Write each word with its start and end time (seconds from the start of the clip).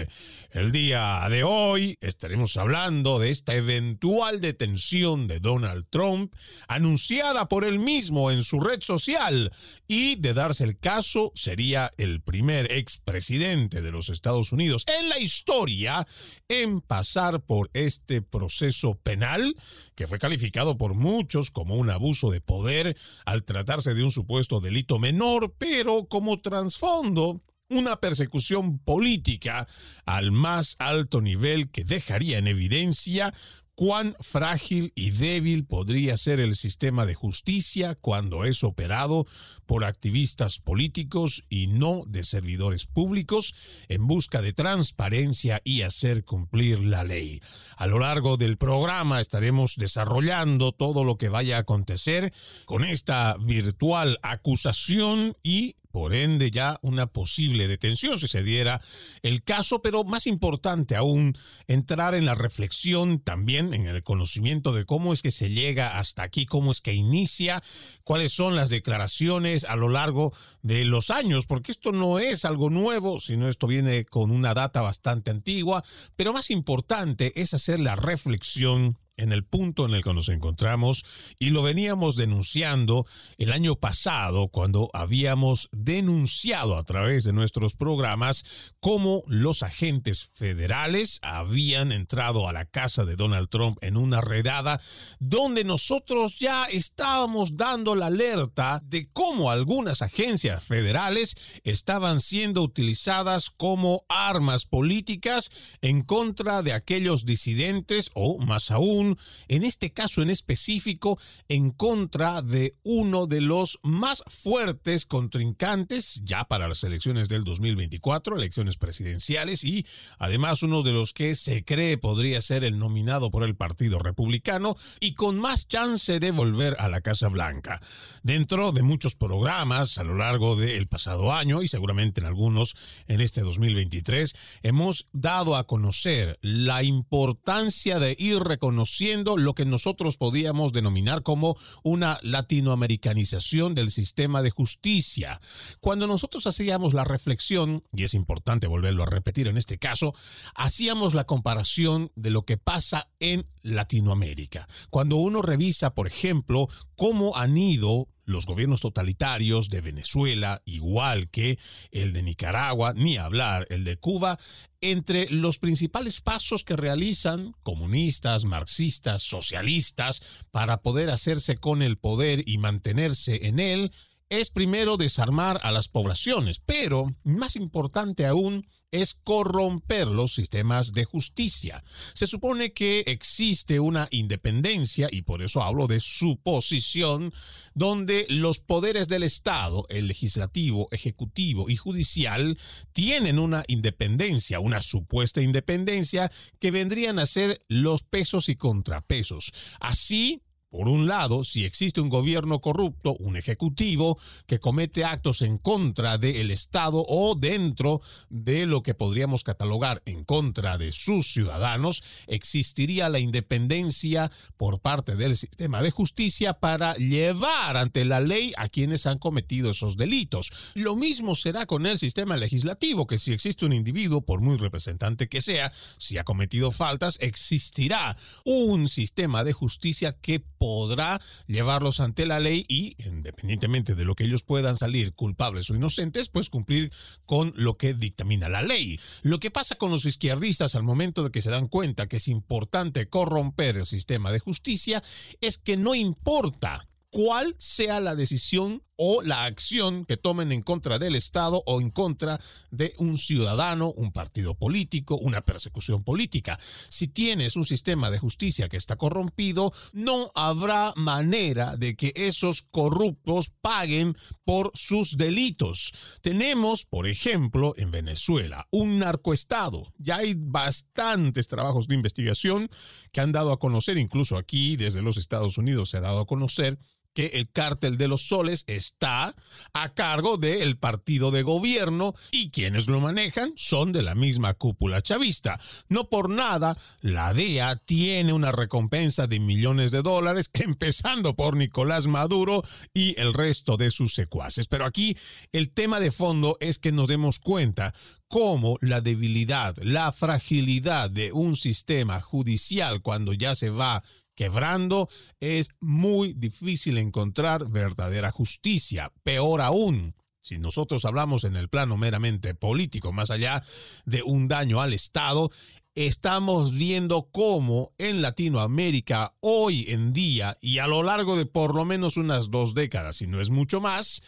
El 0.50 0.72
día 0.72 1.26
de 1.28 1.44
hoy 1.44 1.98
estaremos 2.00 2.56
hablando 2.56 3.18
de 3.18 3.28
esta 3.30 3.54
eventual 3.54 4.40
detención 4.40 5.28
de 5.28 5.40
Donald 5.40 5.84
Trump 5.90 6.32
anunciada 6.68 7.48
por 7.48 7.64
él 7.64 7.78
mismo 7.78 8.30
en 8.30 8.44
su 8.44 8.60
red 8.60 8.80
social 8.80 9.52
y 9.86 10.16
de 10.16 10.34
darse 10.34 10.64
el 10.64 10.78
caso 10.78 11.32
sería 11.34 11.90
el 11.98 12.20
primer 12.30 12.70
expresidente 12.70 13.82
de 13.82 13.90
los 13.90 14.08
Estados 14.08 14.52
Unidos 14.52 14.84
en 14.86 15.08
la 15.08 15.18
historia 15.18 16.06
en 16.46 16.80
pasar 16.80 17.40
por 17.40 17.70
este 17.74 18.22
proceso 18.22 18.94
penal 18.94 19.56
que 19.96 20.06
fue 20.06 20.20
calificado 20.20 20.78
por 20.78 20.94
muchos 20.94 21.50
como 21.50 21.74
un 21.74 21.90
abuso 21.90 22.30
de 22.30 22.40
poder 22.40 22.96
al 23.24 23.42
tratarse 23.42 23.94
de 23.94 24.04
un 24.04 24.12
supuesto 24.12 24.60
delito 24.60 25.00
menor, 25.00 25.56
pero 25.58 26.04
como 26.04 26.40
trasfondo 26.40 27.42
una 27.68 27.96
persecución 27.96 28.78
política 28.78 29.66
al 30.06 30.30
más 30.30 30.76
alto 30.78 31.20
nivel 31.20 31.68
que 31.72 31.82
dejaría 31.82 32.38
en 32.38 32.46
evidencia 32.46 33.34
cuán 33.80 34.14
frágil 34.20 34.92
y 34.94 35.10
débil 35.10 35.64
podría 35.64 36.18
ser 36.18 36.38
el 36.38 36.54
sistema 36.54 37.06
de 37.06 37.14
justicia 37.14 37.94
cuando 37.94 38.44
es 38.44 38.62
operado 38.62 39.26
por 39.64 39.86
activistas 39.86 40.58
políticos 40.58 41.44
y 41.48 41.68
no 41.68 42.02
de 42.06 42.24
servidores 42.24 42.84
públicos 42.84 43.54
en 43.88 44.06
busca 44.06 44.42
de 44.42 44.52
transparencia 44.52 45.62
y 45.64 45.80
hacer 45.80 46.26
cumplir 46.26 46.80
la 46.80 47.04
ley. 47.04 47.40
A 47.78 47.86
lo 47.86 48.00
largo 48.00 48.36
del 48.36 48.58
programa 48.58 49.18
estaremos 49.18 49.76
desarrollando 49.76 50.72
todo 50.72 51.02
lo 51.02 51.16
que 51.16 51.30
vaya 51.30 51.56
a 51.56 51.60
acontecer 51.60 52.34
con 52.66 52.84
esta 52.84 53.38
virtual 53.38 54.18
acusación 54.20 55.38
y 55.42 55.74
por 55.90 56.14
ende 56.14 56.50
ya 56.50 56.78
una 56.82 57.06
posible 57.06 57.68
detención 57.68 58.18
si 58.18 58.28
se 58.28 58.42
diera 58.42 58.80
el 59.22 59.42
caso, 59.42 59.82
pero 59.82 60.04
más 60.04 60.26
importante 60.26 60.96
aún, 60.96 61.36
entrar 61.66 62.14
en 62.14 62.24
la 62.24 62.34
reflexión 62.34 63.20
también, 63.20 63.74
en 63.74 63.86
el 63.86 64.02
conocimiento 64.02 64.72
de 64.72 64.84
cómo 64.84 65.12
es 65.12 65.22
que 65.22 65.30
se 65.30 65.50
llega 65.50 65.98
hasta 65.98 66.22
aquí, 66.22 66.46
cómo 66.46 66.70
es 66.70 66.80
que 66.80 66.94
inicia, 66.94 67.62
cuáles 68.04 68.32
son 68.32 68.56
las 68.56 68.70
declaraciones 68.70 69.64
a 69.64 69.76
lo 69.76 69.88
largo 69.88 70.32
de 70.62 70.84
los 70.84 71.10
años, 71.10 71.46
porque 71.46 71.72
esto 71.72 71.92
no 71.92 72.18
es 72.18 72.44
algo 72.44 72.70
nuevo, 72.70 73.20
sino 73.20 73.48
esto 73.48 73.66
viene 73.66 74.04
con 74.04 74.30
una 74.30 74.54
data 74.54 74.80
bastante 74.80 75.30
antigua, 75.30 75.82
pero 76.16 76.32
más 76.32 76.50
importante 76.50 77.32
es 77.40 77.54
hacer 77.54 77.80
la 77.80 77.96
reflexión 77.96 78.99
en 79.20 79.32
el 79.32 79.44
punto 79.44 79.86
en 79.86 79.94
el 79.94 80.02
que 80.02 80.14
nos 80.14 80.28
encontramos 80.28 81.04
y 81.38 81.50
lo 81.50 81.62
veníamos 81.62 82.16
denunciando 82.16 83.06
el 83.38 83.52
año 83.52 83.76
pasado 83.76 84.48
cuando 84.48 84.90
habíamos 84.92 85.68
denunciado 85.72 86.76
a 86.76 86.84
través 86.84 87.24
de 87.24 87.32
nuestros 87.32 87.74
programas 87.74 88.72
cómo 88.80 89.22
los 89.26 89.62
agentes 89.62 90.30
federales 90.32 91.18
habían 91.22 91.92
entrado 91.92 92.48
a 92.48 92.52
la 92.52 92.64
casa 92.64 93.04
de 93.04 93.16
Donald 93.16 93.48
Trump 93.48 93.76
en 93.82 93.96
una 93.96 94.20
redada 94.20 94.80
donde 95.18 95.64
nosotros 95.64 96.38
ya 96.38 96.64
estábamos 96.64 97.56
dando 97.56 97.94
la 97.94 98.06
alerta 98.06 98.82
de 98.84 99.08
cómo 99.12 99.50
algunas 99.50 100.02
agencias 100.02 100.64
federales 100.64 101.36
estaban 101.64 102.20
siendo 102.20 102.62
utilizadas 102.62 103.50
como 103.50 104.04
armas 104.08 104.64
políticas 104.64 105.50
en 105.82 106.02
contra 106.02 106.62
de 106.62 106.72
aquellos 106.72 107.26
disidentes 107.26 108.10
o 108.14 108.38
más 108.38 108.70
aún 108.70 109.09
en 109.48 109.64
este 109.64 109.92
caso 109.92 110.22
en 110.22 110.30
específico, 110.30 111.18
en 111.48 111.70
contra 111.70 112.42
de 112.42 112.76
uno 112.82 113.26
de 113.26 113.40
los 113.40 113.78
más 113.82 114.22
fuertes 114.26 115.06
contrincantes 115.06 116.22
ya 116.24 116.44
para 116.44 116.68
las 116.68 116.84
elecciones 116.84 117.28
del 117.28 117.44
2024, 117.44 118.36
elecciones 118.36 118.76
presidenciales, 118.76 119.64
y 119.64 119.86
además 120.18 120.62
uno 120.62 120.82
de 120.82 120.92
los 120.92 121.12
que 121.12 121.34
se 121.34 121.64
cree 121.64 121.98
podría 121.98 122.40
ser 122.40 122.64
el 122.64 122.78
nominado 122.78 123.30
por 123.30 123.44
el 123.44 123.56
Partido 123.56 123.98
Republicano 123.98 124.76
y 125.00 125.14
con 125.14 125.38
más 125.38 125.66
chance 125.66 126.20
de 126.20 126.30
volver 126.30 126.76
a 126.78 126.88
la 126.88 127.00
Casa 127.00 127.28
Blanca. 127.28 127.80
Dentro 128.22 128.72
de 128.72 128.82
muchos 128.82 129.14
programas 129.14 129.98
a 129.98 130.04
lo 130.04 130.16
largo 130.16 130.56
del 130.56 130.86
pasado 130.86 131.32
año 131.32 131.62
y 131.62 131.68
seguramente 131.68 132.20
en 132.20 132.26
algunos 132.26 132.74
en 133.06 133.20
este 133.20 133.40
2023, 133.42 134.34
hemos 134.62 135.08
dado 135.12 135.56
a 135.56 135.66
conocer 135.66 136.38
la 136.42 136.82
importancia 136.82 137.98
de 137.98 138.16
ir 138.18 138.38
reconociendo 138.38 138.99
lo 139.00 139.54
que 139.54 139.64
nosotros 139.64 140.18
podíamos 140.18 140.72
denominar 140.72 141.22
como 141.22 141.56
una 141.82 142.18
latinoamericanización 142.22 143.74
del 143.74 143.90
sistema 143.90 144.42
de 144.42 144.50
justicia. 144.50 145.40
Cuando 145.80 146.06
nosotros 146.06 146.46
hacíamos 146.46 146.92
la 146.92 147.04
reflexión, 147.04 147.82
y 147.94 148.04
es 148.04 148.12
importante 148.12 148.66
volverlo 148.66 149.04
a 149.04 149.06
repetir 149.06 149.48
en 149.48 149.56
este 149.56 149.78
caso, 149.78 150.14
hacíamos 150.54 151.14
la 151.14 151.24
comparación 151.24 152.12
de 152.14 152.30
lo 152.30 152.44
que 152.44 152.58
pasa 152.58 153.08
en 153.20 153.46
Latinoamérica. 153.62 154.68
Cuando 154.90 155.16
uno 155.16 155.42
revisa, 155.42 155.94
por 155.94 156.06
ejemplo, 156.06 156.68
cómo 156.96 157.36
han 157.36 157.56
ido 157.56 158.08
los 158.24 158.46
gobiernos 158.46 158.80
totalitarios 158.80 159.68
de 159.68 159.80
Venezuela, 159.80 160.62
igual 160.64 161.28
que 161.30 161.58
el 161.90 162.12
de 162.12 162.22
Nicaragua, 162.22 162.94
ni 162.94 163.16
hablar 163.16 163.66
el 163.70 163.84
de 163.84 163.96
Cuba, 163.98 164.38
entre 164.80 165.28
los 165.30 165.58
principales 165.58 166.20
pasos 166.20 166.64
que 166.64 166.76
realizan 166.76 167.54
comunistas, 167.62 168.44
marxistas, 168.44 169.22
socialistas 169.22 170.22
para 170.50 170.80
poder 170.80 171.10
hacerse 171.10 171.56
con 171.56 171.82
el 171.82 171.98
poder 171.98 172.48
y 172.48 172.58
mantenerse 172.58 173.48
en 173.48 173.58
él, 173.58 173.90
es 174.30 174.50
primero 174.50 174.96
desarmar 174.96 175.60
a 175.64 175.72
las 175.72 175.88
poblaciones, 175.88 176.60
pero 176.64 177.16
más 177.24 177.56
importante 177.56 178.26
aún 178.26 178.64
es 178.92 179.14
corromper 179.14 180.08
los 180.08 180.34
sistemas 180.34 180.92
de 180.92 181.04
justicia. 181.04 181.82
Se 182.12 182.26
supone 182.26 182.72
que 182.72 183.04
existe 183.06 183.80
una 183.80 184.08
independencia, 184.10 185.08
y 185.10 185.22
por 185.22 185.42
eso 185.42 185.62
hablo 185.62 185.86
de 185.86 186.00
suposición, 186.00 187.32
donde 187.74 188.26
los 188.28 188.58
poderes 188.58 189.08
del 189.08 189.22
Estado, 189.22 189.86
el 189.88 190.08
legislativo, 190.08 190.88
ejecutivo 190.90 191.70
y 191.70 191.76
judicial, 191.76 192.58
tienen 192.92 193.38
una 193.38 193.62
independencia, 193.68 194.60
una 194.60 194.80
supuesta 194.80 195.40
independencia, 195.40 196.30
que 196.58 196.70
vendrían 196.70 197.18
a 197.18 197.26
ser 197.26 197.64
los 197.68 198.02
pesos 198.02 198.48
y 198.48 198.56
contrapesos. 198.56 199.52
Así, 199.78 200.42
por 200.70 200.88
un 200.88 201.08
lado, 201.08 201.42
si 201.42 201.64
existe 201.64 202.00
un 202.00 202.08
gobierno 202.08 202.60
corrupto, 202.60 203.16
un 203.18 203.36
ejecutivo 203.36 204.16
que 204.46 204.60
comete 204.60 205.04
actos 205.04 205.42
en 205.42 205.58
contra 205.58 206.16
del 206.16 206.52
Estado 206.52 207.04
o 207.08 207.34
dentro 207.34 208.00
de 208.28 208.66
lo 208.66 208.82
que 208.84 208.94
podríamos 208.94 209.42
catalogar 209.42 210.00
en 210.06 210.22
contra 210.22 210.78
de 210.78 210.92
sus 210.92 211.32
ciudadanos, 211.32 212.04
existiría 212.28 213.08
la 213.08 213.18
independencia 213.18 214.30
por 214.56 214.78
parte 214.78 215.16
del 215.16 215.36
sistema 215.36 215.82
de 215.82 215.90
justicia 215.90 216.52
para 216.54 216.94
llevar 216.94 217.76
ante 217.76 218.04
la 218.04 218.20
ley 218.20 218.52
a 218.56 218.68
quienes 218.68 219.06
han 219.06 219.18
cometido 219.18 219.70
esos 219.70 219.96
delitos. 219.96 220.52
Lo 220.74 220.94
mismo 220.94 221.34
será 221.34 221.66
con 221.66 221.84
el 221.84 221.98
sistema 221.98 222.36
legislativo, 222.36 223.08
que 223.08 223.18
si 223.18 223.32
existe 223.32 223.66
un 223.66 223.72
individuo, 223.72 224.20
por 224.20 224.40
muy 224.40 224.56
representante 224.56 225.28
que 225.28 225.42
sea, 225.42 225.72
si 225.98 226.16
ha 226.16 226.22
cometido 226.22 226.70
faltas, 226.70 227.18
existirá 227.20 228.16
un 228.44 228.86
sistema 228.86 229.42
de 229.42 229.52
justicia 229.52 230.12
que 230.12 230.38
podrá 230.60 231.18
llevarlos 231.46 232.00
ante 232.00 232.26
la 232.26 232.38
ley 232.38 232.66
y, 232.68 232.94
independientemente 232.98 233.94
de 233.94 234.04
lo 234.04 234.14
que 234.14 234.24
ellos 234.24 234.42
puedan 234.42 234.76
salir 234.76 235.14
culpables 235.14 235.70
o 235.70 235.74
inocentes, 235.74 236.28
pues 236.28 236.50
cumplir 236.50 236.92
con 237.24 237.54
lo 237.56 237.78
que 237.78 237.94
dictamina 237.94 238.50
la 238.50 238.60
ley. 238.60 239.00
Lo 239.22 239.40
que 239.40 239.50
pasa 239.50 239.76
con 239.76 239.90
los 239.90 240.04
izquierdistas 240.04 240.74
al 240.74 240.82
momento 240.82 241.24
de 241.24 241.30
que 241.30 241.40
se 241.40 241.48
dan 241.48 241.66
cuenta 241.66 242.08
que 242.08 242.18
es 242.18 242.28
importante 242.28 243.08
corromper 243.08 243.78
el 243.78 243.86
sistema 243.86 244.30
de 244.32 244.38
justicia 244.38 245.02
es 245.40 245.56
que 245.56 245.78
no 245.78 245.94
importa 245.94 246.86
cuál 247.08 247.54
sea 247.56 247.98
la 247.98 248.14
decisión 248.14 248.82
o 249.02 249.22
la 249.22 249.44
acción 249.44 250.04
que 250.04 250.18
tomen 250.18 250.52
en 250.52 250.60
contra 250.60 250.98
del 250.98 251.16
Estado 251.16 251.62
o 251.64 251.80
en 251.80 251.90
contra 251.90 252.38
de 252.70 252.92
un 252.98 253.16
ciudadano, 253.16 253.94
un 253.96 254.12
partido 254.12 254.54
político, 254.54 255.16
una 255.16 255.40
persecución 255.40 256.04
política. 256.04 256.58
Si 256.60 257.08
tienes 257.08 257.56
un 257.56 257.64
sistema 257.64 258.10
de 258.10 258.18
justicia 258.18 258.68
que 258.68 258.76
está 258.76 258.96
corrompido, 258.96 259.72
no 259.94 260.30
habrá 260.34 260.92
manera 260.96 261.78
de 261.78 261.96
que 261.96 262.12
esos 262.14 262.60
corruptos 262.60 263.50
paguen 263.62 264.14
por 264.44 264.70
sus 264.74 265.16
delitos. 265.16 265.94
Tenemos, 266.20 266.84
por 266.84 267.06
ejemplo, 267.06 267.72
en 267.78 267.90
Venezuela, 267.90 268.68
un 268.70 268.98
narcoestado. 268.98 269.94
Ya 269.96 270.16
hay 270.16 270.34
bastantes 270.36 271.48
trabajos 271.48 271.88
de 271.88 271.94
investigación 271.94 272.68
que 273.12 273.22
han 273.22 273.32
dado 273.32 273.52
a 273.52 273.58
conocer, 273.58 273.96
incluso 273.96 274.36
aquí 274.36 274.76
desde 274.76 275.00
los 275.00 275.16
Estados 275.16 275.56
Unidos 275.56 275.88
se 275.88 275.96
ha 275.96 276.02
dado 276.02 276.20
a 276.20 276.26
conocer 276.26 276.78
que 277.14 277.26
el 277.34 277.50
cártel 277.50 277.98
de 277.98 278.08
los 278.08 278.22
soles 278.22 278.64
está 278.66 279.34
a 279.72 279.94
cargo 279.94 280.36
del 280.36 280.78
partido 280.78 281.30
de 281.30 281.42
gobierno 281.42 282.14
y 282.30 282.50
quienes 282.50 282.88
lo 282.88 283.00
manejan 283.00 283.52
son 283.56 283.92
de 283.92 284.02
la 284.02 284.14
misma 284.14 284.54
cúpula 284.54 285.02
chavista. 285.02 285.60
No 285.88 286.08
por 286.08 286.30
nada, 286.30 286.76
la 287.00 287.34
DEA 287.34 287.76
tiene 287.76 288.32
una 288.32 288.52
recompensa 288.52 289.26
de 289.26 289.40
millones 289.40 289.90
de 289.90 290.02
dólares, 290.02 290.50
empezando 290.54 291.34
por 291.34 291.56
Nicolás 291.56 292.06
Maduro 292.06 292.62
y 292.94 293.18
el 293.20 293.34
resto 293.34 293.76
de 293.76 293.90
sus 293.90 294.14
secuaces. 294.14 294.68
Pero 294.68 294.84
aquí 294.84 295.16
el 295.52 295.70
tema 295.70 296.00
de 296.00 296.10
fondo 296.10 296.56
es 296.60 296.78
que 296.78 296.92
nos 296.92 297.08
demos 297.08 297.38
cuenta 297.38 297.94
cómo 298.28 298.78
la 298.80 299.00
debilidad, 299.00 299.76
la 299.82 300.12
fragilidad 300.12 301.10
de 301.10 301.32
un 301.32 301.56
sistema 301.56 302.20
judicial 302.20 303.02
cuando 303.02 303.32
ya 303.32 303.56
se 303.56 303.70
va 303.70 304.04
quebrando, 304.40 305.10
es 305.38 305.68
muy 305.80 306.32
difícil 306.32 306.96
encontrar 306.96 307.68
verdadera 307.68 308.30
justicia. 308.30 309.12
Peor 309.22 309.60
aún, 309.60 310.14
si 310.40 310.58
nosotros 310.58 311.04
hablamos 311.04 311.44
en 311.44 311.56
el 311.56 311.68
plano 311.68 311.98
meramente 311.98 312.54
político, 312.54 313.12
más 313.12 313.30
allá 313.30 313.62
de 314.06 314.22
un 314.22 314.48
daño 314.48 314.80
al 314.80 314.94
Estado, 314.94 315.50
estamos 315.94 316.72
viendo 316.76 317.28
cómo 317.32 317.92
en 317.98 318.22
Latinoamérica 318.22 319.34
hoy 319.40 319.86
en 319.88 320.12
día 320.12 320.56
y 320.60 320.78
a 320.78 320.86
lo 320.86 321.02
largo 321.02 321.36
de 321.36 321.46
por 321.46 321.74
lo 321.74 321.84
menos 321.84 322.16
unas 322.16 322.50
dos 322.50 322.74
décadas, 322.74 323.16
si 323.16 323.26
no 323.26 323.40
es 323.40 323.50
mucho 323.50 323.80
más, 323.80 324.22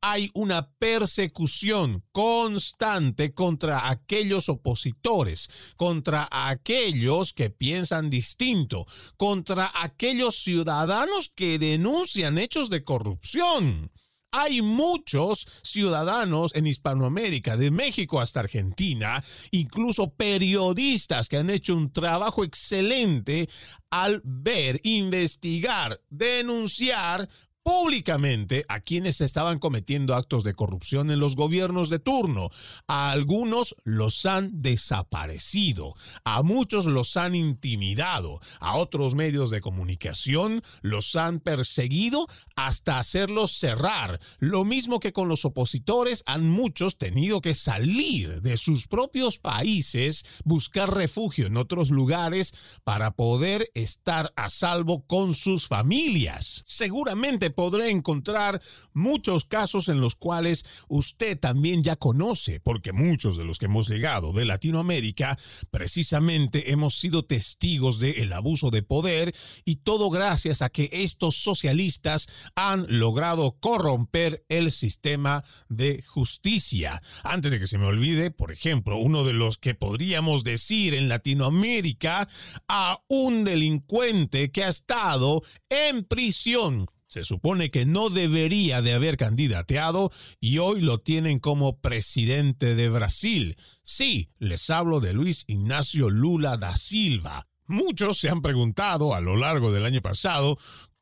hay 0.00 0.30
una 0.34 0.70
persecución 0.78 2.04
constante 2.12 3.34
contra 3.34 3.88
aquellos 3.88 4.48
opositores, 4.48 5.48
contra 5.76 6.28
aquellos 6.30 7.32
que 7.32 7.50
piensan 7.50 8.10
distinto, 8.10 8.86
contra 9.16 9.72
aquellos 9.74 10.36
ciudadanos 10.36 11.30
que 11.34 11.58
denuncian 11.58 12.38
hechos 12.38 12.70
de 12.70 12.84
corrupción. 12.84 13.90
Hay 14.32 14.60
muchos 14.62 15.46
ciudadanos 15.62 16.54
en 16.54 16.66
Hispanoamérica, 16.66 17.56
de 17.56 17.70
México 17.70 18.20
hasta 18.20 18.40
Argentina, 18.40 19.22
incluso 19.50 20.12
periodistas 20.12 21.28
que 21.28 21.38
han 21.38 21.50
hecho 21.50 21.74
un 21.74 21.92
trabajo 21.92 22.44
excelente 22.44 23.48
al 23.90 24.20
ver, 24.24 24.80
investigar, 24.84 26.00
denunciar 26.10 27.28
públicamente 27.66 28.64
a 28.68 28.78
quienes 28.78 29.20
estaban 29.20 29.58
cometiendo 29.58 30.14
actos 30.14 30.44
de 30.44 30.54
corrupción 30.54 31.10
en 31.10 31.18
los 31.18 31.34
gobiernos 31.34 31.90
de 31.90 31.98
turno. 31.98 32.48
A 32.86 33.10
algunos 33.10 33.74
los 33.82 34.24
han 34.24 34.62
desaparecido, 34.62 35.94
a 36.22 36.44
muchos 36.44 36.86
los 36.86 37.16
han 37.16 37.34
intimidado, 37.34 38.38
a 38.60 38.76
otros 38.76 39.16
medios 39.16 39.50
de 39.50 39.60
comunicación 39.60 40.62
los 40.82 41.16
han 41.16 41.40
perseguido 41.40 42.28
hasta 42.54 43.00
hacerlos 43.00 43.50
cerrar. 43.50 44.20
Lo 44.38 44.64
mismo 44.64 45.00
que 45.00 45.12
con 45.12 45.28
los 45.28 45.44
opositores, 45.44 46.22
han 46.26 46.48
muchos 46.48 46.98
tenido 46.98 47.40
que 47.40 47.56
salir 47.56 48.42
de 48.42 48.58
sus 48.58 48.86
propios 48.86 49.40
países, 49.40 50.24
buscar 50.44 50.94
refugio 50.94 51.48
en 51.48 51.56
otros 51.56 51.90
lugares 51.90 52.54
para 52.84 53.10
poder 53.16 53.72
estar 53.74 54.32
a 54.36 54.50
salvo 54.50 55.04
con 55.04 55.34
sus 55.34 55.66
familias. 55.66 56.62
Seguramente 56.64 57.55
podré 57.56 57.90
encontrar 57.90 58.62
muchos 58.92 59.44
casos 59.46 59.88
en 59.88 60.00
los 60.00 60.14
cuales 60.14 60.64
usted 60.86 61.36
también 61.36 61.82
ya 61.82 61.96
conoce, 61.96 62.60
porque 62.60 62.92
muchos 62.92 63.36
de 63.36 63.44
los 63.44 63.58
que 63.58 63.66
hemos 63.66 63.88
llegado 63.88 64.32
de 64.32 64.44
Latinoamérica 64.44 65.36
precisamente 65.72 66.70
hemos 66.70 67.00
sido 67.00 67.24
testigos 67.24 67.98
del 67.98 68.32
abuso 68.32 68.70
de 68.70 68.82
poder 68.82 69.34
y 69.64 69.76
todo 69.76 70.10
gracias 70.10 70.62
a 70.62 70.68
que 70.68 70.88
estos 70.92 71.36
socialistas 71.36 72.28
han 72.54 72.86
logrado 72.88 73.58
corromper 73.58 74.44
el 74.48 74.70
sistema 74.70 75.42
de 75.68 76.02
justicia. 76.06 77.02
Antes 77.24 77.50
de 77.52 77.58
que 77.58 77.66
se 77.66 77.78
me 77.78 77.86
olvide, 77.86 78.30
por 78.30 78.52
ejemplo, 78.52 78.98
uno 78.98 79.24
de 79.24 79.32
los 79.32 79.58
que 79.58 79.74
podríamos 79.74 80.44
decir 80.44 80.94
en 80.94 81.08
Latinoamérica 81.08 82.28
a 82.68 83.00
un 83.08 83.44
delincuente 83.44 84.50
que 84.50 84.64
ha 84.64 84.68
estado 84.68 85.42
en 85.70 86.04
prisión 86.04 86.86
se 87.06 87.24
supone 87.24 87.70
que 87.70 87.86
no 87.86 88.10
debería 88.10 88.82
de 88.82 88.92
haber 88.92 89.16
candidateado 89.16 90.10
y 90.40 90.58
hoy 90.58 90.80
lo 90.80 90.98
tienen 90.98 91.38
como 91.38 91.80
presidente 91.80 92.74
de 92.74 92.88
Brasil. 92.88 93.56
Sí, 93.82 94.30
les 94.38 94.68
hablo 94.70 95.00
de 95.00 95.12
Luis 95.12 95.44
Ignacio 95.46 96.10
Lula 96.10 96.56
da 96.56 96.76
Silva. 96.76 97.46
Muchos 97.68 98.18
se 98.18 98.28
han 98.28 98.42
preguntado 98.42 99.14
a 99.14 99.20
lo 99.20 99.36
largo 99.36 99.72
del 99.72 99.86
año 99.86 100.00
pasado 100.00 100.56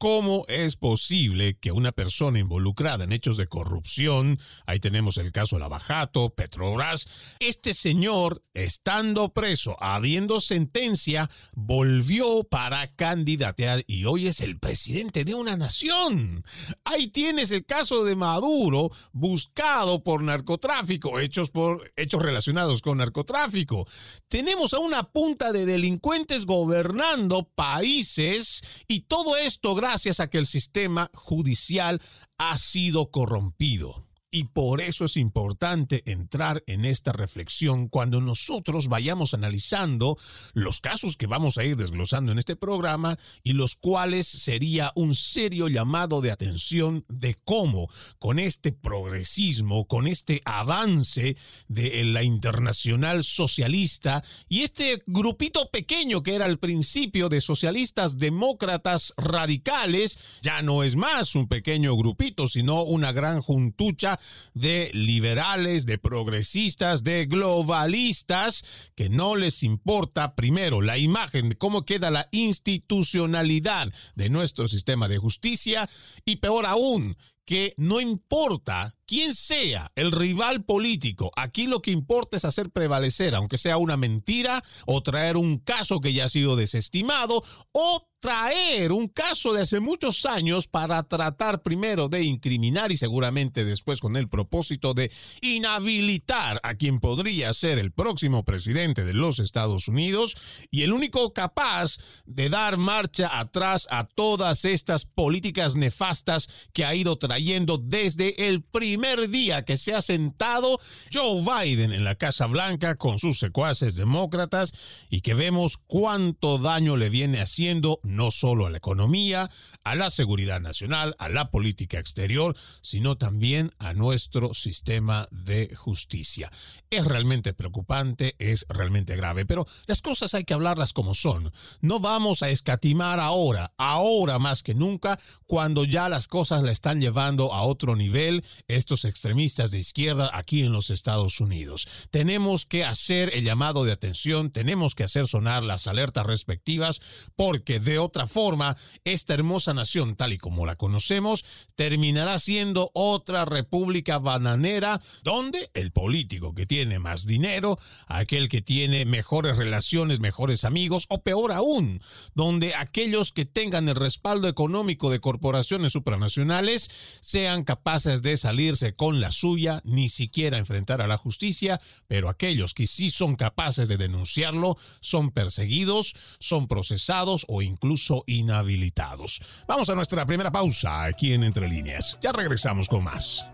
¿Cómo 0.05 0.45
es 0.49 0.77
posible 0.77 1.57
que 1.57 1.73
una 1.73 1.91
persona 1.91 2.39
involucrada 2.39 3.05
en 3.05 3.13
hechos 3.13 3.39
de 3.39 3.47
corrupción, 3.47 4.39
ahí 4.67 4.79
tenemos 4.79 5.17
el 5.17 5.33
caso 5.33 5.59
Lavajato, 5.59 6.35
Petrobras, 6.35 7.07
este 7.41 7.73
señor, 7.73 8.45
estando 8.53 9.33
preso, 9.33 9.79
habiendo 9.81 10.41
sentencia, 10.41 11.31
volvió 11.55 12.45
para 12.45 12.95
candidatear 12.95 13.83
y 13.87 14.05
hoy 14.05 14.27
es 14.27 14.43
el 14.43 14.59
presidente 14.59 15.25
de 15.25 15.33
una 15.33 15.57
nación? 15.57 16.45
Ahí 16.85 17.09
tienes 17.09 17.51
el 17.51 17.65
caso 17.65 18.05
de 18.05 18.15
Maduro, 18.15 18.91
buscado 19.13 20.05
por 20.05 20.23
narcotráfico, 20.23 21.19
hechos, 21.19 21.49
por, 21.49 21.91
hechos 21.97 22.23
relacionados 22.23 22.83
con 22.83 22.99
narcotráfico. 22.99 23.87
Tenemos 24.29 24.75
a 24.75 24.81
una 24.81 25.05
punta 25.05 25.51
de 25.51 25.65
delincuentes 25.65 26.45
gobernando 26.45 27.49
países 27.55 28.85
y 28.87 29.01
todo 29.07 29.39
esto 29.39 29.75
gracias 29.75 29.94
gracias 29.95 30.19
a 30.19 30.29
que 30.29 30.39
el 30.39 30.47
sistema 30.47 31.09
judicial 31.15 32.03
ha 32.37 32.59
sido 32.59 33.13
corrompido. 33.13 34.04
Y 34.35 34.47
por 34.47 34.81
eso 34.81 35.05
es 35.05 35.17
importante 35.17 36.03
entrar 36.11 36.65
en 36.67 36.85
esta 36.85 37.13
reflexión 37.13 37.87
cuando 37.87 38.21
nosotros 38.21 38.89
vayamos 38.89 39.33
analizando 39.33 40.19
los 40.55 40.81
casos 40.81 41.17
que 41.17 41.29
vamos 41.29 41.57
a 41.57 41.63
ir 41.63 41.77
desglosando 41.77 42.33
en 42.33 42.41
este 42.41 42.57
programa 42.57 43.17
y 43.45 43.53
los 43.53 43.77
cuales 43.77 44.27
sería 44.27 44.91
un 44.97 45.15
serio 45.15 45.69
llamado 45.69 46.21
de 46.21 46.33
atención 46.33 47.05
de 47.07 47.37
cómo 47.45 47.89
con 48.19 48.41
este 48.41 48.73
progresismo, 48.73 49.87
con 49.87 50.09
este 50.09 50.43
avance 50.45 51.37
de 51.69 52.03
la 52.03 52.25
internacional 52.25 53.23
socialista 53.23 54.25
y 54.49 54.63
este 54.63 55.05
grupito 55.07 55.71
pequeño 55.71 56.25
que 56.25 56.35
era 56.35 56.47
al 56.47 56.59
principio 56.59 57.29
de 57.29 57.41
socialistas 57.41 58.19
demócratas 58.19 59.15
radicales, 59.17 60.19
ya 60.43 60.61
no 60.63 60.83
es 60.83 60.97
más 60.97 61.37
un 61.37 61.47
pequeño 61.47 61.95
grupito, 61.97 62.49
sino 62.49 62.83
una 62.83 63.13
gran 63.13 63.41
juntucha 63.41 64.19
de 64.55 64.91
liberales, 64.93 65.87
de 65.87 65.99
progresistas, 65.99 67.05
de 67.05 67.27
globalistas, 67.27 68.91
que 68.95 69.09
no 69.09 69.37
les 69.37 69.63
importa 69.63 70.35
primero 70.35 70.81
la 70.81 70.99
imagen 70.99 71.51
de 71.51 71.57
cómo 71.57 71.85
queda 71.85 72.11
la 72.11 72.29
institucionalidad 72.33 73.93
de 74.15 74.31
nuestro 74.31 74.69
sistema 74.69 75.09
de 75.09 75.19
justicia 75.19 75.89
y 76.25 76.37
peor 76.37 76.67
aún, 76.67 77.17
que 77.45 77.75
no 77.77 78.01
importa 78.01 78.95
quién 79.07 79.35
sea 79.35 79.91
el 79.97 80.13
rival 80.13 80.65
político, 80.65 81.31
aquí 81.37 81.67
lo 81.67 81.83
que 81.83 81.91
importa 81.91 82.37
es 82.37 82.45
hacer 82.45 82.71
prevalecer, 82.71 83.35
aunque 83.35 83.59
sea 83.59 83.77
una 83.77 83.97
mentira, 83.97 84.63
o 84.87 85.03
traer 85.03 85.37
un 85.37 85.59
caso 85.59 86.01
que 86.01 86.13
ya 86.13 86.25
ha 86.25 86.29
sido 86.29 86.57
desestimado, 86.57 87.43
o 87.73 88.09
traer 88.21 88.93
un 88.93 89.09
caso 89.09 89.53
de 89.53 89.61
hace 89.61 89.81
muchos 89.81 90.25
años 90.25 90.67
para 90.67 91.03
tratar 91.03 91.61
primero 91.61 92.09
de 92.09 92.23
incriminar 92.23 92.91
y 92.91 92.97
seguramente 92.97 93.67
después 93.67 94.01
con 94.01 94.17
el 94.17 94.31
propósito 94.31 94.95
de 94.95 95.13
inhabilitar 95.43 96.59
a 96.63 96.77
quien 96.77 97.01
podría 97.01 97.53
ser 97.53 97.79
el 97.79 97.93
próximo 97.93 98.43
presidente 98.43 99.05
de 99.05 99.13
los 99.13 99.41
Estados 99.41 99.89
Unidos 99.89 100.39
y 100.71 100.85
el 100.85 100.95
único 100.95 101.35
capaz 101.35 101.99
de 102.25 102.49
dar 102.49 102.79
marcha 102.79 103.39
atrás 103.39 103.87
a 103.91 104.07
todas 104.07 104.65
estas 104.65 105.05
políticas 105.05 105.77
nefastas 105.77 106.49
que 106.73 106.87
ha 106.87 106.95
ido 106.95 107.19
trayendo 107.19 107.34
trayendo 107.35 107.79
desde 107.79 108.47
el 108.47 108.63
primer 108.63 109.29
día 109.29 109.65
que 109.65 109.77
se 109.77 109.93
ha 109.93 110.03
sentado 110.03 110.79
Joe 111.13 111.43
Biden 111.43 111.93
en 111.93 112.05
la 112.05 112.15
Casa 112.15 112.47
Blanca 112.47 112.95
con 112.95 113.19
sus 113.19 113.41
secuaces 113.41 113.97
demócratas 113.97 114.73
y 115.11 115.21
que 115.21 115.35
vemos 115.35 115.77
cuánto 115.77 116.59
daño 116.59 116.97
le 116.97 117.11
viene 117.11 117.41
haciendo 117.41 117.99
no 118.05 118.31
solo 118.31 118.67
a 118.67 118.71
la 118.71 118.79
economía, 118.79 119.51
a 119.83 119.97
la 119.97 120.11
seguridad 120.11 120.61
nacional, 120.61 121.17
a 121.19 121.29
la 121.29 121.51
política 121.51 121.99
exterior, 121.99 122.55
sino 122.83 123.19
también 123.19 123.73
a 123.81 123.95
nuestro 123.95 124.55
sistema 124.55 125.27
de 125.33 125.75
justicia. 125.75 126.53
Es 126.89 127.05
realmente 127.05 127.53
preocupante, 127.53 128.37
es 128.39 128.65
realmente 128.69 129.17
grave, 129.17 129.45
pero 129.45 129.67
las 129.87 130.03
cosas 130.03 130.35
hay 130.35 130.45
que 130.45 130.55
hablarlas 130.55 130.93
como 130.93 131.15
son. 131.15 131.53
No 131.81 131.99
vamos 131.99 132.45
a 132.45 132.51
escatimar 132.51 133.19
ahora, 133.19 133.73
ahora 133.77 134.39
más 134.39 134.63
que 134.63 134.77
nunca, 134.77 135.19
cuando 135.47 135.85
ya 135.85 136.09
las 136.09 136.29
cosas 136.29 136.63
la 136.63 136.71
están 136.71 137.01
llevando 137.01 137.24
a 137.25 137.63
otro 137.63 137.97
nivel 137.97 138.45
estos 138.69 139.07
extremistas 139.07 139.71
de 139.71 139.79
izquierda 139.79 140.31
aquí 140.35 140.63
en 140.63 140.73
los 140.73 140.91
Estados 140.91 141.41
Unidos. 141.41 141.89
Tenemos 142.11 142.67
que 142.67 142.85
hacer 142.85 143.31
el 143.35 143.45
llamado 143.45 143.85
de 143.85 143.93
atención, 143.93 144.51
tenemos 144.51 144.95
que 144.95 145.05
hacer 145.05 145.27
sonar 145.27 145.65
las 145.65 145.87
alertas 145.87 146.27
respectivas, 146.27 147.01
porque 147.35 147.81
de 147.81 147.99
otra 147.99 148.27
forma, 148.27 148.77
esta 149.05 149.33
hermosa 149.33 149.73
nación, 149.73 150.17
tal 150.17 150.35
y 150.35 150.39
como 150.39 150.67
la 150.67 150.77
conocemos, 150.77 151.47
terminará 151.77 152.39
siendo 152.39 152.91
otra 152.93 153.47
república 153.47 154.19
bananera, 154.19 155.01
donde 155.23 155.71
el 155.73 155.93
político 155.93 156.55
que 156.55 156.67
tiene 156.67 156.99
más 156.99 157.27
dinero, 157.27 157.79
aquel 158.07 158.51
que 158.51 158.61
tiene 158.61 159.07
mejores 159.07 159.57
relaciones, 159.57 160.21
mejores 160.21 160.65
amigos, 160.65 161.07
o 161.09 161.23
peor 161.23 161.53
aún, 161.53 162.03
donde 162.35 162.75
aquellos 162.75 163.33
que 163.33 163.47
tengan 163.47 163.89
el 163.89 163.97
respaldo 163.97 164.47
económico 164.47 165.11
de 165.11 165.21
corporaciones 165.21 165.93
supranacionales 165.93 166.91
sean 167.21 167.65
capaces 167.65 168.23
de 168.23 168.37
salirse 168.37 168.95
con 168.95 169.21
la 169.21 169.33
suya, 169.33 169.81
ni 169.85 170.09
siquiera 170.09 170.59
enfrentar 170.59 171.01
a 171.01 171.07
la 171.07 171.17
justicia, 171.17 171.81
pero 172.07 172.29
aquellos 172.29 172.75
que 172.75 172.87
sí 172.87 173.11
son 173.11 173.37
capaces 173.37 173.89
de 173.89 173.97
denunciarlo 173.97 174.77
son 175.01 175.31
perseguidos, 175.31 176.15
son 176.39 176.69
procesados 176.69 177.45
o 177.49 177.63
incluso 177.63 178.25
inhabilitados. 178.27 179.41
Vamos 179.67 179.89
a 179.89 179.95
nuestra 179.95 180.27
primera 180.27 180.53
pausa 180.53 181.05
aquí 181.05 181.33
en 181.33 181.45
Entre 181.45 181.69
Líneas. 181.69 182.19
Ya 182.23 182.33
regresamos 182.33 182.89
con 182.89 183.05
más. 183.05 183.47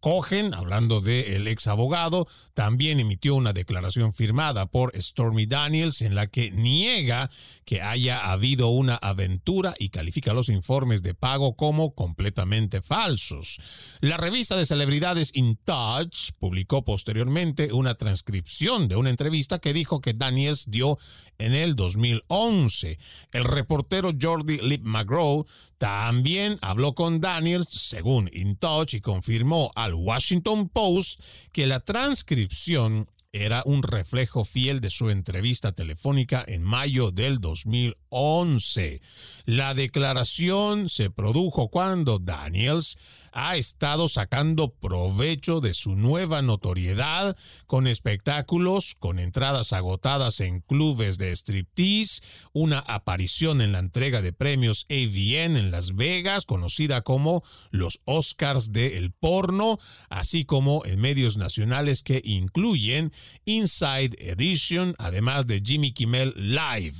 Cohen, 0.00 0.54
hablando 0.54 1.00
del 1.00 1.48
ex 1.48 1.66
abogado, 1.66 2.26
también 2.54 3.00
emitió 3.00 3.34
una 3.34 3.52
declaración 3.52 4.12
firmada 4.12 4.66
por 4.66 4.92
Stormy 5.00 5.46
Daniels 5.46 6.02
en 6.02 6.14
la 6.14 6.26
que 6.26 6.50
niega 6.50 7.30
que 7.64 7.82
haya 7.82 8.30
habido 8.30 8.68
una 8.68 8.94
aventura 8.96 9.74
y 9.78 9.88
califica 9.90 10.32
los 10.32 10.48
informes 10.48 11.02
de 11.02 11.14
pago 11.14 11.56
como 11.56 11.94
completamente 11.94 12.80
falsos. 12.80 13.60
La 14.00 14.16
revista 14.16 14.56
de 14.56 14.66
celebridades 14.66 15.30
In 15.34 15.58
Touch 15.64 16.32
publicó 16.38 16.84
posteriormente 16.84 17.72
una 17.72 17.94
transcripción 17.94 18.88
de 18.88 18.96
una 18.96 19.10
entrevista 19.10 19.58
que 19.58 19.72
dijo 19.72 20.00
que 20.00 20.14
Daniels 20.14 20.64
dio 20.68 20.98
en 21.38 21.54
el 21.54 21.76
2011. 21.76 22.98
El 23.32 23.44
reportero 23.44 24.12
Jordi 24.20 24.58
Lip 24.58 24.84
McGraw 24.84 25.46
también 25.78 26.58
habló 26.60 26.94
con 26.94 27.20
Daniels, 27.20 27.68
según 27.70 28.28
InTouch, 28.32 28.94
y 28.94 29.00
confirmó 29.08 29.70
al 29.74 29.94
Washington 29.94 30.68
Post 30.68 31.22
que 31.50 31.66
la 31.66 31.80
transcripción 31.80 33.08
era 33.32 33.62
un 33.66 33.82
reflejo 33.82 34.44
fiel 34.44 34.80
de 34.80 34.88
su 34.88 35.10
entrevista 35.10 35.72
telefónica 35.72 36.42
en 36.46 36.62
mayo 36.62 37.10
del 37.10 37.40
2011. 37.40 39.02
La 39.44 39.74
declaración 39.74 40.88
se 40.88 41.10
produjo 41.10 41.68
cuando 41.68 42.18
Daniels 42.18 42.96
ha 43.32 43.56
estado 43.56 44.08
sacando 44.08 44.70
provecho 44.70 45.60
de 45.60 45.74
su 45.74 45.94
nueva 45.94 46.42
notoriedad 46.42 47.36
con 47.66 47.86
espectáculos, 47.86 48.96
con 48.98 49.18
entradas 49.18 49.72
agotadas 49.72 50.40
en 50.40 50.60
clubes 50.60 51.18
de 51.18 51.30
striptease, 51.32 52.22
una 52.52 52.78
aparición 52.80 53.60
en 53.60 53.72
la 53.72 53.78
entrega 53.78 54.22
de 54.22 54.32
premios 54.32 54.86
AVN 54.90 55.56
en 55.56 55.70
Las 55.70 55.94
Vegas, 55.94 56.46
conocida 56.46 57.02
como 57.02 57.42
los 57.70 58.00
Oscars 58.06 58.72
del 58.72 59.12
porno, 59.12 59.78
así 60.08 60.44
como 60.44 60.84
en 60.86 61.00
medios 61.00 61.36
nacionales 61.36 62.02
que 62.02 62.22
incluyen 62.24 63.12
Inside 63.44 64.16
Edition, 64.18 64.94
además 64.98 65.46
de 65.46 65.60
Jimmy 65.64 65.92
Kimmel 65.92 66.34
Live. 66.36 66.96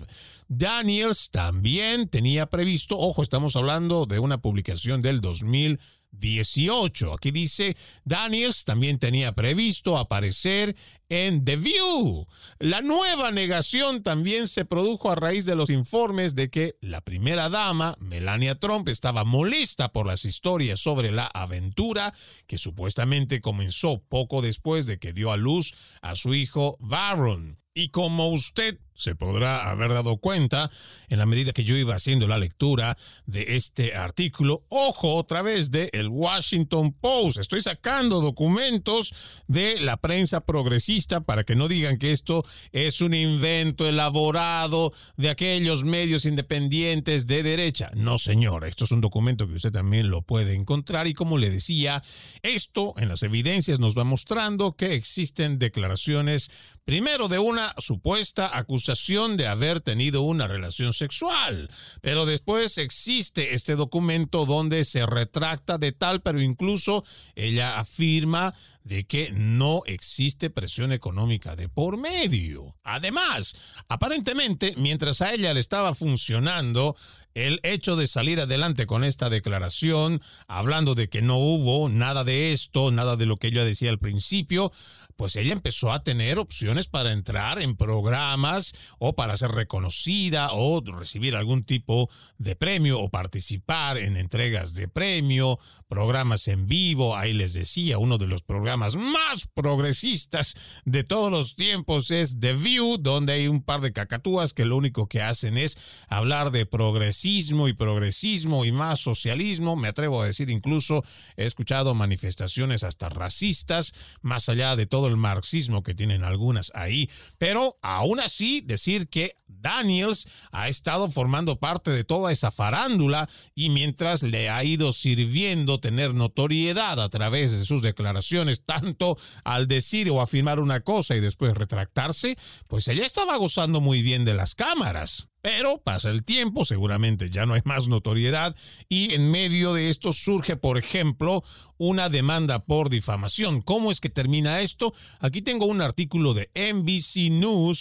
Daniels 0.48 1.30
también 1.30 2.08
tenía 2.08 2.46
previsto, 2.46 2.98
ojo, 2.98 3.22
estamos 3.22 3.54
hablando 3.56 4.06
de 4.06 4.18
una 4.18 4.38
publicación 4.40 5.02
del 5.02 5.20
2000 5.20 5.78
18. 6.12 7.12
Aquí 7.12 7.30
dice, 7.30 7.76
Daniels 8.04 8.64
también 8.64 8.98
tenía 8.98 9.32
previsto 9.32 9.98
aparecer 9.98 10.76
en 11.08 11.44
The 11.44 11.56
View. 11.56 12.26
La 12.58 12.82
nueva 12.82 13.30
negación 13.30 14.02
también 14.02 14.48
se 14.48 14.64
produjo 14.64 15.10
a 15.10 15.14
raíz 15.14 15.46
de 15.46 15.54
los 15.54 15.70
informes 15.70 16.34
de 16.34 16.50
que 16.50 16.76
la 16.80 17.00
primera 17.00 17.48
dama, 17.48 17.96
Melania 18.00 18.58
Trump, 18.58 18.88
estaba 18.88 19.24
molesta 19.24 19.92
por 19.92 20.06
las 20.06 20.24
historias 20.24 20.80
sobre 20.80 21.12
la 21.12 21.26
aventura 21.26 22.12
que 22.46 22.58
supuestamente 22.58 23.40
comenzó 23.40 24.02
poco 24.08 24.42
después 24.42 24.86
de 24.86 24.98
que 24.98 25.12
dio 25.12 25.32
a 25.32 25.36
luz 25.36 25.74
a 26.02 26.14
su 26.14 26.34
hijo 26.34 26.76
Baron. 26.80 27.58
Y 27.74 27.90
como 27.90 28.30
usted 28.30 28.78
se 28.98 29.14
podrá 29.14 29.70
haber 29.70 29.92
dado 29.92 30.16
cuenta 30.16 30.70
en 31.08 31.20
la 31.20 31.26
medida 31.26 31.52
que 31.52 31.62
yo 31.62 31.76
iba 31.76 31.94
haciendo 31.94 32.26
la 32.26 32.36
lectura 32.36 32.98
de 33.26 33.54
este 33.56 33.94
artículo. 33.94 34.64
Ojo 34.70 35.14
otra 35.14 35.40
vez 35.40 35.70
de 35.70 35.88
el 35.92 36.08
Washington 36.08 36.92
Post. 36.92 37.38
Estoy 37.38 37.62
sacando 37.62 38.20
documentos 38.20 39.14
de 39.46 39.80
la 39.80 39.98
prensa 39.98 40.40
progresista 40.40 41.20
para 41.20 41.44
que 41.44 41.54
no 41.54 41.68
digan 41.68 41.98
que 41.98 42.10
esto 42.10 42.44
es 42.72 43.00
un 43.00 43.14
invento 43.14 43.86
elaborado 43.86 44.92
de 45.16 45.30
aquellos 45.30 45.84
medios 45.84 46.24
independientes 46.24 47.28
de 47.28 47.44
derecha. 47.44 47.92
No, 47.94 48.18
señor, 48.18 48.64
esto 48.64 48.84
es 48.84 48.90
un 48.90 49.00
documento 49.00 49.46
que 49.46 49.54
usted 49.54 49.70
también 49.70 50.10
lo 50.10 50.22
puede 50.22 50.54
encontrar 50.54 51.06
y 51.06 51.14
como 51.14 51.38
le 51.38 51.50
decía, 51.50 52.02
esto 52.42 52.94
en 52.96 53.08
las 53.08 53.22
evidencias 53.22 53.78
nos 53.78 53.96
va 53.96 54.02
mostrando 54.02 54.74
que 54.74 54.94
existen 54.94 55.60
declaraciones 55.60 56.50
primero 56.84 57.28
de 57.28 57.38
una 57.38 57.74
supuesta 57.78 58.50
acusación 58.52 58.87
de 59.36 59.46
haber 59.46 59.80
tenido 59.80 60.22
una 60.22 60.46
relación 60.46 60.92
sexual. 60.92 61.70
Pero 62.00 62.26
después 62.26 62.78
existe 62.78 63.54
este 63.54 63.76
documento 63.76 64.46
donde 64.46 64.84
se 64.84 65.06
retracta 65.06 65.78
de 65.78 65.92
tal, 65.92 66.20
pero 66.20 66.40
incluso 66.40 67.04
ella 67.34 67.78
afirma 67.78 68.54
de 68.88 69.04
que 69.04 69.30
no 69.32 69.82
existe 69.84 70.48
presión 70.48 70.92
económica 70.92 71.56
de 71.56 71.68
por 71.68 71.98
medio. 71.98 72.74
Además, 72.82 73.54
aparentemente, 73.86 74.72
mientras 74.78 75.20
a 75.20 75.34
ella 75.34 75.52
le 75.52 75.60
estaba 75.60 75.94
funcionando 75.94 76.96
el 77.34 77.60
hecho 77.62 77.96
de 77.96 78.06
salir 78.06 78.40
adelante 78.40 78.86
con 78.86 79.04
esta 79.04 79.28
declaración, 79.30 80.22
hablando 80.48 80.94
de 80.94 81.08
que 81.08 81.22
no 81.22 81.36
hubo 81.36 81.88
nada 81.88 82.24
de 82.24 82.52
esto, 82.52 82.90
nada 82.90 83.16
de 83.16 83.26
lo 83.26 83.36
que 83.36 83.48
ella 83.48 83.64
decía 83.64 83.90
al 83.90 83.98
principio, 83.98 84.72
pues 85.16 85.36
ella 85.36 85.52
empezó 85.52 85.92
a 85.92 86.02
tener 86.02 86.38
opciones 86.38 86.88
para 86.88 87.12
entrar 87.12 87.60
en 87.60 87.76
programas 87.76 88.72
o 88.98 89.14
para 89.14 89.36
ser 89.36 89.50
reconocida 89.50 90.50
o 90.52 90.80
recibir 90.80 91.36
algún 91.36 91.64
tipo 91.64 92.08
de 92.38 92.56
premio 92.56 93.00
o 93.00 93.10
participar 93.10 93.98
en 93.98 94.16
entregas 94.16 94.74
de 94.74 94.88
premio, 94.88 95.58
programas 95.88 96.48
en 96.48 96.66
vivo. 96.66 97.16
Ahí 97.16 97.34
les 97.34 97.52
decía, 97.52 97.98
uno 97.98 98.18
de 98.18 98.26
los 98.26 98.42
más 98.78 99.48
progresistas 99.52 100.54
de 100.84 101.04
todos 101.04 101.30
los 101.30 101.56
tiempos 101.56 102.10
es 102.10 102.40
The 102.40 102.54
View, 102.54 102.98
donde 102.98 103.34
hay 103.34 103.48
un 103.48 103.62
par 103.62 103.80
de 103.80 103.92
cacatúas 103.92 104.52
que 104.52 104.64
lo 104.64 104.76
único 104.76 105.08
que 105.08 105.22
hacen 105.22 105.58
es 105.58 105.76
hablar 106.08 106.50
de 106.50 106.66
progresismo 106.66 107.68
y 107.68 107.72
progresismo 107.72 108.64
y 108.64 108.72
más 108.72 109.00
socialismo. 109.00 109.76
Me 109.76 109.88
atrevo 109.88 110.22
a 110.22 110.26
decir 110.26 110.50
incluso, 110.50 111.04
he 111.36 111.44
escuchado 111.44 111.94
manifestaciones 111.94 112.84
hasta 112.84 113.08
racistas, 113.08 113.92
más 114.22 114.48
allá 114.48 114.76
de 114.76 114.86
todo 114.86 115.08
el 115.08 115.16
marxismo 115.16 115.82
que 115.82 115.94
tienen 115.94 116.22
algunas 116.22 116.72
ahí. 116.74 117.10
Pero 117.38 117.78
aún 117.82 118.20
así, 118.20 118.60
decir 118.60 119.08
que 119.08 119.36
Daniels 119.48 120.28
ha 120.52 120.68
estado 120.68 121.10
formando 121.10 121.58
parte 121.58 121.90
de 121.90 122.04
toda 122.04 122.32
esa 122.32 122.50
farándula 122.50 123.28
y 123.54 123.70
mientras 123.70 124.22
le 124.22 124.50
ha 124.50 124.62
ido 124.62 124.92
sirviendo 124.92 125.80
tener 125.80 126.14
notoriedad 126.14 127.00
a 127.00 127.08
través 127.08 127.52
de 127.52 127.64
sus 127.64 127.82
declaraciones, 127.82 128.60
tanto 128.68 129.16
al 129.44 129.66
decir 129.66 130.10
o 130.10 130.20
afirmar 130.20 130.60
una 130.60 130.80
cosa 130.80 131.16
y 131.16 131.20
después 131.20 131.54
retractarse, 131.54 132.36
pues 132.66 132.86
ella 132.88 133.06
estaba 133.06 133.34
gozando 133.36 133.80
muy 133.80 134.02
bien 134.02 134.26
de 134.26 134.34
las 134.34 134.54
cámaras. 134.54 135.28
Pero 135.40 135.80
pasa 135.82 136.10
el 136.10 136.24
tiempo, 136.24 136.64
seguramente 136.64 137.30
ya 137.30 137.46
no 137.46 137.54
hay 137.54 137.62
más 137.64 137.86
notoriedad 137.86 138.56
y 138.88 139.14
en 139.14 139.30
medio 139.30 139.72
de 139.72 139.88
esto 139.88 140.12
surge, 140.12 140.56
por 140.56 140.78
ejemplo, 140.78 141.44
una 141.76 142.08
demanda 142.08 142.64
por 142.64 142.90
difamación. 142.90 143.62
¿Cómo 143.62 143.92
es 143.92 144.00
que 144.00 144.08
termina 144.10 144.60
esto? 144.60 144.92
Aquí 145.20 145.40
tengo 145.42 145.66
un 145.66 145.80
artículo 145.80 146.34
de 146.34 146.50
NBCnews.com 146.54 147.78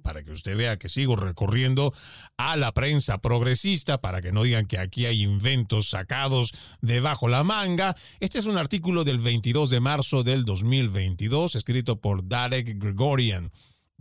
para 0.00 0.22
que 0.22 0.32
usted 0.32 0.54
vea 0.54 0.78
que 0.78 0.90
sigo 0.90 1.16
recorriendo 1.16 1.94
a 2.36 2.58
la 2.58 2.72
prensa 2.72 3.18
progresista 3.18 4.02
para 4.02 4.20
que 4.20 4.32
no 4.32 4.42
digan 4.42 4.66
que 4.66 4.78
aquí 4.78 5.06
hay 5.06 5.22
inventos 5.22 5.88
sacados 5.88 6.52
debajo 6.82 7.28
la 7.28 7.42
manga. 7.42 7.96
Este 8.20 8.38
es 8.38 8.44
un 8.44 8.58
artículo 8.58 9.04
del 9.04 9.18
22 9.18 9.70
de 9.70 9.80
marzo 9.80 10.22
del 10.24 10.44
2022 10.44 11.54
escrito 11.54 12.00
por 12.00 12.28
Darek 12.28 12.78
Gregorian. 12.78 13.50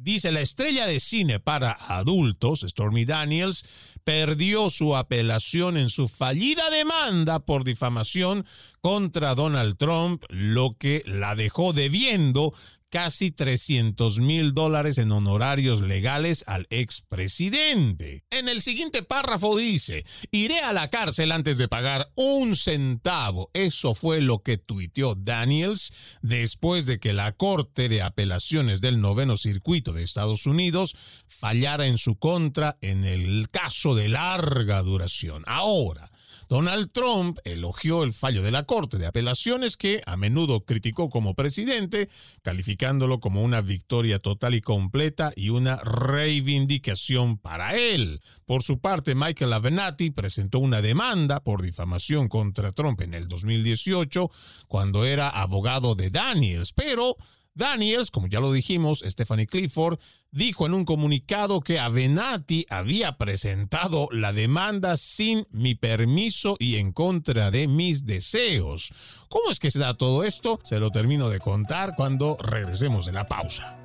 Dice, 0.02 0.32
la 0.32 0.40
estrella 0.40 0.88
de 0.88 1.02
cine 1.02 1.42
para 1.42 1.74
adultos, 1.74 2.62
Stormy 2.66 3.04
Daniels, 3.04 3.66
perdió 4.06 4.70
su 4.70 4.96
apelación 4.96 5.76
en 5.76 5.90
su 5.90 6.08
fallida 6.08 6.70
demanda 6.70 7.40
por 7.40 7.66
difamación 7.66 8.46
contra 8.80 9.36
Donald 9.36 9.76
Trump, 9.78 10.24
lo 10.30 10.78
que 10.80 11.04
la 11.06 11.36
dejó 11.36 11.74
debiendo 11.74 12.54
casi 12.90 13.32
300 13.32 14.20
mil 14.20 14.54
dólares 14.54 14.98
en 14.98 15.12
honorarios 15.12 15.82
legales 15.82 16.44
al 16.48 16.68
expresidente. 16.70 18.24
En 18.30 18.50
el 18.50 18.62
siguiente 18.62 19.04
párrafo 19.04 19.58
dice, 19.58 20.06
iré 20.32 20.60
a 20.60 20.74
la 20.74 20.90
cárcel 20.90 21.32
antes 21.32 21.58
de 21.58 21.68
pagar 21.68 22.12
un 22.16 22.56
centavo. 22.56 23.50
Eso 23.54 23.94
fue 23.94 24.22
lo 24.22 24.44
que 24.44 24.58
tuiteó 24.58 25.16
Daniels 25.16 25.94
después 26.22 26.86
de 26.86 27.00
que 27.00 27.14
la 27.14 27.32
Corte 27.34 27.90
de 27.90 28.02
Apelaciones 28.02 28.82
del 28.82 29.00
Noveno 29.00 29.38
Circuito 29.38 29.94
de 29.94 30.04
Estados 30.04 30.46
Unidos 30.46 30.96
fallara 31.28 31.88
en 31.88 31.98
su 31.98 32.18
contra 32.18 32.78
en 32.82 33.06
el 33.06 33.50
caso 33.50 33.96
de 33.96 34.10
larga 34.10 34.82
duración. 34.82 35.44
Ahora, 35.46 36.12
Donald 36.50 36.92
Trump 36.92 37.38
elogió 37.46 38.02
el 38.04 38.12
fallo 38.12 38.42
de 38.42 38.50
la 38.50 38.64
Corte 38.64 38.98
de 38.98 39.06
Apelaciones 39.06 39.78
que 39.78 40.02
a 40.08 40.18
menudo 40.18 40.66
criticó 40.66 41.12
como 41.12 41.36
presidente, 41.36 42.10
calificándolo 42.42 43.20
como 43.20 43.44
una 43.44 43.62
victoria 43.62 44.18
total 44.18 44.56
y 44.56 44.62
completa 44.62 45.32
y 45.36 45.50
una 45.50 45.76
reivindicación 45.76 47.38
para 47.38 47.76
él. 47.78 48.20
Por 48.48 48.64
su 48.64 48.80
parte, 48.80 49.14
Michael 49.14 49.54
Avenatti 49.54 50.10
presentó 50.10 50.58
una 50.58 50.82
demanda 50.82 51.44
por 51.44 51.62
difamación 51.62 52.28
contra 52.28 52.72
Trump 52.72 53.00
en 53.02 53.14
el 53.14 53.28
2018 53.28 54.32
cuando 54.68 55.06
era 55.06 55.30
abogado 55.30 55.94
de 55.94 56.10
Daniels, 56.10 56.74
pero 56.74 57.16
Daniels, 57.60 58.10
como 58.10 58.28
ya 58.28 58.40
lo 58.40 58.52
dijimos, 58.52 59.04
Stephanie 59.06 59.46
Clifford, 59.46 60.00
dijo 60.32 60.66
en 60.66 60.74
un 60.74 60.86
comunicado 60.86 61.60
que 61.60 61.78
Avenatti 61.78 62.66
había 62.70 63.18
presentado 63.18 64.08
la 64.12 64.34
demanda 64.34 64.96
sin 64.98 65.46
mi 65.52 65.76
permiso 65.76 66.56
y 66.58 66.78
en 66.78 66.94
contra 66.94 67.52
de 67.52 67.68
mis 67.68 68.06
deseos. 68.06 68.94
¿Cómo 69.28 69.52
es 69.52 69.60
que 69.60 69.72
se 69.72 69.80
da 69.80 69.96
todo 69.96 70.24
esto? 70.24 70.60
Se 70.64 70.80
lo 70.80 70.90
termino 70.90 71.30
de 71.30 71.40
contar 71.40 71.96
cuando 71.96 72.38
regresemos 72.40 73.06
de 73.06 73.12
la 73.12 73.28
pausa. 73.28 73.76